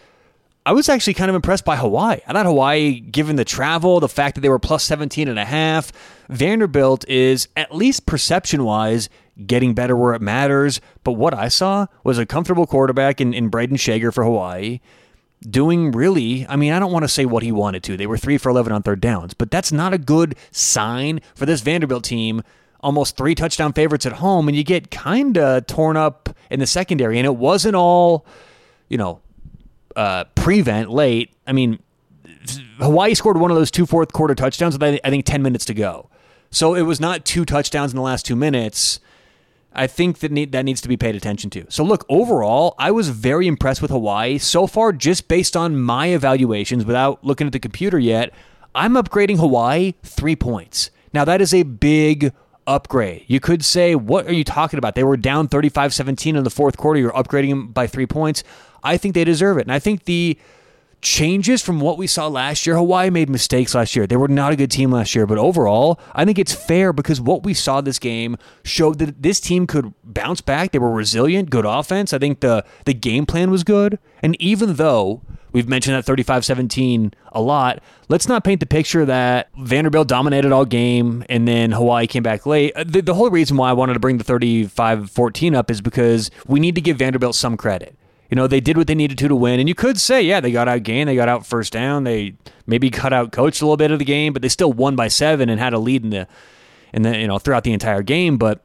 I 0.65 0.71
was 0.71 0.87
actually 0.87 1.15
kind 1.15 1.29
of 1.29 1.35
impressed 1.35 1.65
by 1.65 1.77
Hawaii. 1.77 2.19
I 2.27 2.33
thought 2.33 2.45
Hawaii, 2.45 2.99
given 2.99 3.37
the 3.37 3.45
travel, 3.45 3.99
the 3.99 4.09
fact 4.09 4.35
that 4.35 4.41
they 4.41 4.49
were 4.49 4.59
plus 4.59 4.83
17 4.83 5.27
and 5.27 5.39
a 5.39 5.45
half, 5.45 5.91
Vanderbilt 6.29 7.07
is, 7.07 7.47
at 7.57 7.73
least 7.73 8.05
perception 8.05 8.63
wise, 8.63 9.09
getting 9.47 9.73
better 9.73 9.95
where 9.95 10.13
it 10.13 10.21
matters. 10.21 10.79
But 11.03 11.13
what 11.13 11.33
I 11.33 11.47
saw 11.47 11.87
was 12.03 12.17
a 12.17 12.25
comfortable 12.25 12.67
quarterback 12.67 13.19
in, 13.19 13.33
in 13.33 13.49
Brayden 13.49 13.79
Schager 13.79 14.11
for 14.11 14.23
Hawaii 14.23 14.79
doing 15.47 15.91
really, 15.91 16.45
I 16.47 16.55
mean, 16.55 16.73
I 16.73 16.79
don't 16.79 16.91
want 16.91 17.03
to 17.03 17.09
say 17.09 17.25
what 17.25 17.43
he 17.43 17.51
wanted 17.51 17.83
to. 17.83 17.97
They 17.97 18.07
were 18.07 18.17
three 18.17 18.37
for 18.37 18.49
11 18.49 18.71
on 18.71 18.83
third 18.83 19.01
downs, 19.01 19.33
but 19.33 19.51
that's 19.51 19.71
not 19.71 19.93
a 19.93 19.97
good 19.97 20.35
sign 20.51 21.21
for 21.35 21.45
this 21.45 21.61
Vanderbilt 21.61 22.03
team. 22.03 22.43
Almost 22.81 23.17
three 23.17 23.35
touchdown 23.35 23.73
favorites 23.73 24.05
at 24.05 24.13
home, 24.13 24.47
and 24.47 24.55
you 24.55 24.63
get 24.63 24.89
kind 24.89 25.37
of 25.37 25.67
torn 25.67 25.97
up 25.97 26.29
in 26.49 26.59
the 26.59 26.67
secondary. 26.67 27.17
And 27.17 27.25
it 27.25 27.35
wasn't 27.35 27.75
all, 27.75 28.25
you 28.87 28.97
know, 28.97 29.19
uh, 29.95 30.25
prevent 30.35 30.89
late. 30.89 31.33
I 31.45 31.51
mean, 31.51 31.79
Hawaii 32.79 33.13
scored 33.15 33.37
one 33.37 33.51
of 33.51 33.57
those 33.57 33.71
two 33.71 33.85
fourth 33.85 34.13
quarter 34.13 34.35
touchdowns 34.35 34.77
with 34.77 34.99
I 35.03 35.09
think 35.09 35.25
10 35.25 35.41
minutes 35.41 35.65
to 35.65 35.73
go. 35.73 36.09
So 36.51 36.73
it 36.73 36.83
was 36.83 36.99
not 36.99 37.25
two 37.25 37.45
touchdowns 37.45 37.91
in 37.91 37.95
the 37.95 38.01
last 38.01 38.25
two 38.25 38.35
minutes. 38.35 38.99
I 39.73 39.87
think 39.87 40.19
that 40.19 40.31
need, 40.31 40.51
that 40.51 40.65
needs 40.65 40.81
to 40.81 40.87
be 40.87 40.97
paid 40.97 41.15
attention 41.15 41.49
to. 41.51 41.65
So 41.69 41.83
look, 41.83 42.05
overall, 42.09 42.75
I 42.79 42.91
was 42.91 43.09
very 43.09 43.47
impressed 43.47 43.81
with 43.81 43.91
Hawaii 43.91 44.37
so 44.37 44.67
far 44.67 44.91
just 44.91 45.27
based 45.27 45.55
on 45.55 45.77
my 45.77 46.07
evaluations 46.07 46.85
without 46.85 47.23
looking 47.23 47.47
at 47.47 47.53
the 47.53 47.59
computer 47.59 47.99
yet. 47.99 48.33
I'm 48.73 48.93
upgrading 48.93 49.37
Hawaii 49.37 49.93
3 50.03 50.35
points. 50.35 50.91
Now 51.13 51.25
that 51.25 51.41
is 51.41 51.53
a 51.53 51.63
big 51.63 52.33
upgrade. 52.69 53.25
You 53.27 53.39
could 53.39 53.65
say, 53.65 53.95
what 53.95 54.27
are 54.27 54.33
you 54.33 54.43
talking 54.43 54.77
about? 54.77 54.95
They 54.95 55.03
were 55.03 55.17
down 55.17 55.47
35 55.47 55.93
17 55.93 56.35
in 56.35 56.43
the 56.43 56.49
fourth 56.49 56.77
quarter. 56.77 56.99
You're 56.99 57.11
upgrading 57.11 57.49
them 57.49 57.67
by 57.69 57.87
three 57.87 58.05
points. 58.05 58.43
I 58.83 58.95
think 58.95 59.15
they 59.15 59.23
deserve 59.23 59.57
it. 59.57 59.61
And 59.61 59.71
I 59.71 59.79
think 59.79 60.05
the 60.05 60.37
changes 61.01 61.61
from 61.61 61.79
what 61.79 61.97
we 61.97 62.07
saw 62.07 62.27
last 62.27 62.65
year, 62.65 62.75
Hawaii 62.75 63.09
made 63.09 63.29
mistakes 63.29 63.75
last 63.75 63.95
year. 63.95 64.05
They 64.05 64.17
were 64.17 64.27
not 64.27 64.51
a 64.51 64.55
good 64.55 64.71
team 64.71 64.91
last 64.91 65.15
year, 65.15 65.25
but 65.25 65.37
overall, 65.37 65.99
I 66.13 66.25
think 66.25 66.39
it's 66.39 66.53
fair 66.53 66.93
because 66.93 67.21
what 67.21 67.43
we 67.43 67.53
saw 67.53 67.81
this 67.81 67.99
game 67.99 68.37
showed 68.63 68.99
that 68.99 69.21
this 69.21 69.39
team 69.39 69.67
could 69.67 69.93
bounce 70.03 70.41
back. 70.41 70.71
They 70.71 70.79
were 70.79 70.91
resilient, 70.91 71.49
good 71.49 71.65
offense. 71.65 72.13
I 72.13 72.19
think 72.19 72.41
the 72.41 72.65
the 72.85 72.93
game 72.93 73.25
plan 73.25 73.51
was 73.51 73.63
good. 73.63 73.99
And 74.21 74.39
even 74.41 74.75
though 74.75 75.21
We've 75.51 75.67
mentioned 75.67 75.95
that 75.95 76.05
35 76.05 76.45
17 76.45 77.13
a 77.31 77.41
lot. 77.41 77.81
Let's 78.07 78.27
not 78.27 78.43
paint 78.43 78.59
the 78.59 78.65
picture 78.65 79.05
that 79.05 79.49
Vanderbilt 79.57 80.07
dominated 80.07 80.51
all 80.51 80.65
game 80.65 81.23
and 81.29 81.47
then 81.47 81.71
Hawaii 81.71 82.07
came 82.07 82.23
back 82.23 82.45
late. 82.45 82.73
Uh, 82.75 82.83
the, 82.85 83.01
the 83.01 83.13
whole 83.13 83.29
reason 83.29 83.57
why 83.57 83.69
I 83.69 83.73
wanted 83.73 83.93
to 83.93 83.99
bring 83.99 84.17
the 84.17 84.23
35 84.23 85.09
14 85.09 85.55
up 85.55 85.71
is 85.71 85.81
because 85.81 86.29
we 86.47 86.59
need 86.59 86.75
to 86.75 86.81
give 86.81 86.97
Vanderbilt 86.97 87.35
some 87.35 87.57
credit. 87.57 87.95
You 88.29 88.35
know, 88.35 88.47
they 88.47 88.59
did 88.59 88.77
what 88.77 88.87
they 88.87 88.95
needed 88.95 89.17
to 89.19 89.27
to 89.27 89.35
win. 89.35 89.59
And 89.59 89.67
you 89.67 89.75
could 89.75 89.99
say, 89.99 90.21
yeah, 90.21 90.39
they 90.39 90.51
got 90.51 90.67
out 90.67 90.83
game, 90.83 91.07
they 91.07 91.15
got 91.15 91.29
out 91.29 91.45
first 91.45 91.73
down, 91.73 92.03
they 92.03 92.35
maybe 92.67 92.89
cut 92.89 93.11
out 93.11 93.31
coach 93.31 93.61
a 93.61 93.65
little 93.65 93.77
bit 93.77 93.91
of 93.91 93.99
the 93.99 94.05
game, 94.05 94.33
but 94.33 94.41
they 94.41 94.49
still 94.49 94.71
won 94.71 94.95
by 94.95 95.07
seven 95.07 95.49
and 95.49 95.59
had 95.59 95.73
a 95.73 95.79
lead 95.79 96.03
in 96.03 96.11
the 96.11 96.27
in 96.93 97.01
the 97.01 97.17
you 97.17 97.27
know 97.27 97.39
throughout 97.39 97.63
the 97.63 97.73
entire 97.73 98.03
game. 98.03 98.37
But 98.37 98.63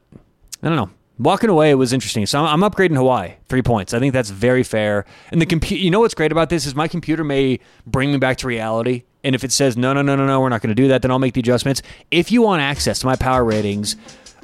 I 0.61 0.67
don't 0.67 0.77
know. 0.77 0.91
Walking 1.17 1.49
away 1.49 1.71
it 1.71 1.75
was 1.75 1.93
interesting. 1.93 2.25
So 2.25 2.43
I'm 2.43 2.59
upgrading 2.59 2.97
Hawaii 2.97 3.35
three 3.47 3.61
points. 3.61 3.93
I 3.93 3.99
think 3.99 4.13
that's 4.13 4.29
very 4.29 4.63
fair. 4.63 5.05
And 5.31 5.41
the 5.41 5.45
computer, 5.45 5.81
you 5.81 5.89
know 5.89 6.01
what's 6.01 6.13
great 6.13 6.31
about 6.31 6.49
this 6.49 6.65
is 6.65 6.75
my 6.75 6.87
computer 6.87 7.23
may 7.23 7.59
bring 7.87 8.11
me 8.11 8.17
back 8.17 8.37
to 8.37 8.47
reality. 8.47 9.03
And 9.23 9.33
if 9.33 9.43
it 9.43 9.51
says 9.51 9.77
no, 9.77 9.93
no, 9.93 10.01
no, 10.01 10.15
no, 10.15 10.27
no, 10.27 10.41
we're 10.41 10.49
not 10.49 10.61
going 10.61 10.75
to 10.75 10.79
do 10.79 10.89
that, 10.89 11.01
then 11.01 11.09
I'll 11.09 11.19
make 11.19 11.33
the 11.33 11.39
adjustments. 11.39 11.81
If 12.11 12.31
you 12.31 12.41
want 12.41 12.61
access 12.61 12.99
to 12.99 13.05
my 13.05 13.15
power 13.15 13.43
ratings, 13.43 13.95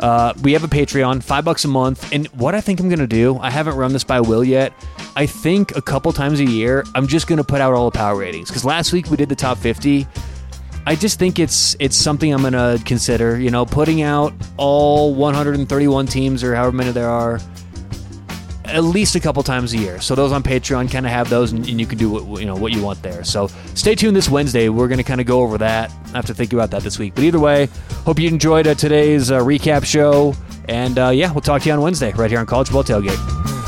uh, 0.01 0.33
we 0.41 0.53
have 0.53 0.63
a 0.63 0.67
Patreon, 0.67 1.23
five 1.23 1.45
bucks 1.45 1.63
a 1.65 1.67
month. 1.67 2.11
And 2.11 2.27
what 2.27 2.55
I 2.55 2.61
think 2.61 2.79
I'm 2.79 2.89
going 2.89 2.99
to 2.99 3.07
do, 3.07 3.37
I 3.37 3.49
haven't 3.49 3.75
run 3.75 3.93
this 3.93 4.03
by 4.03 4.19
Will 4.19 4.43
yet. 4.43 4.73
I 5.15 5.25
think 5.25 5.75
a 5.75 5.81
couple 5.81 6.11
times 6.13 6.39
a 6.39 6.45
year, 6.45 6.83
I'm 6.95 7.07
just 7.07 7.27
going 7.27 7.37
to 7.37 7.43
put 7.43 7.61
out 7.61 7.73
all 7.73 7.89
the 7.89 7.97
power 7.97 8.15
ratings. 8.15 8.49
Because 8.49 8.65
last 8.65 8.93
week 8.93 9.09
we 9.09 9.17
did 9.17 9.29
the 9.29 9.35
top 9.35 9.57
50. 9.57 10.07
I 10.85 10.95
just 10.95 11.19
think 11.19 11.37
it's 11.37 11.75
it's 11.79 11.95
something 11.95 12.33
I'm 12.33 12.41
gonna 12.41 12.79
consider. 12.85 13.39
You 13.39 13.51
know, 13.51 13.67
putting 13.67 14.01
out 14.01 14.33
all 14.57 15.13
131 15.13 16.07
teams 16.07 16.43
or 16.43 16.55
however 16.55 16.75
many 16.75 16.91
there 16.91 17.07
are 17.07 17.39
at 18.71 18.83
least 18.83 19.15
a 19.15 19.19
couple 19.19 19.43
times 19.43 19.73
a 19.73 19.77
year. 19.77 20.01
So 20.01 20.15
those 20.15 20.31
on 20.31 20.43
Patreon 20.43 20.91
kind 20.91 21.05
of 21.05 21.11
have 21.11 21.29
those, 21.29 21.51
and, 21.51 21.67
and, 21.67 21.79
you 21.79 21.85
can 21.85 21.97
do 21.97 22.09
what 22.09 22.39
you 22.39 22.45
know 22.45 22.55
what 22.55 22.71
you 22.71 22.81
want 22.81 23.01
there. 23.01 23.23
So 23.23 23.47
stay 23.75 23.95
tuned 23.95 24.15
this 24.15 24.29
Wednesday. 24.29 24.69
We're 24.69 24.87
going 24.87 24.97
to 24.97 25.03
kind 25.03 25.21
of 25.21 25.27
go 25.27 25.41
over 25.41 25.57
that. 25.59 25.91
I 26.07 26.09
have 26.09 26.25
to 26.27 26.33
think 26.33 26.53
about 26.53 26.71
that 26.71 26.83
this 26.83 26.97
week. 26.97 27.15
But 27.15 27.23
either 27.23 27.39
way, 27.39 27.67
hope 28.05 28.19
you 28.19 28.27
enjoyed 28.27 28.67
uh, 28.67 28.75
today's 28.75 29.31
uh, 29.31 29.39
recap 29.39 29.85
show. 29.85 30.35
And 30.67 30.97
uh, 30.97 31.09
yeah, 31.09 31.31
we'll 31.31 31.41
talk 31.41 31.61
to 31.63 31.69
you 31.69 31.73
on 31.73 31.81
Wednesday 31.81 32.11
right 32.13 32.29
here 32.29 32.39
on 32.39 32.45
College 32.45 32.71
Ball 32.71 32.83
Tailgate. 32.83 33.60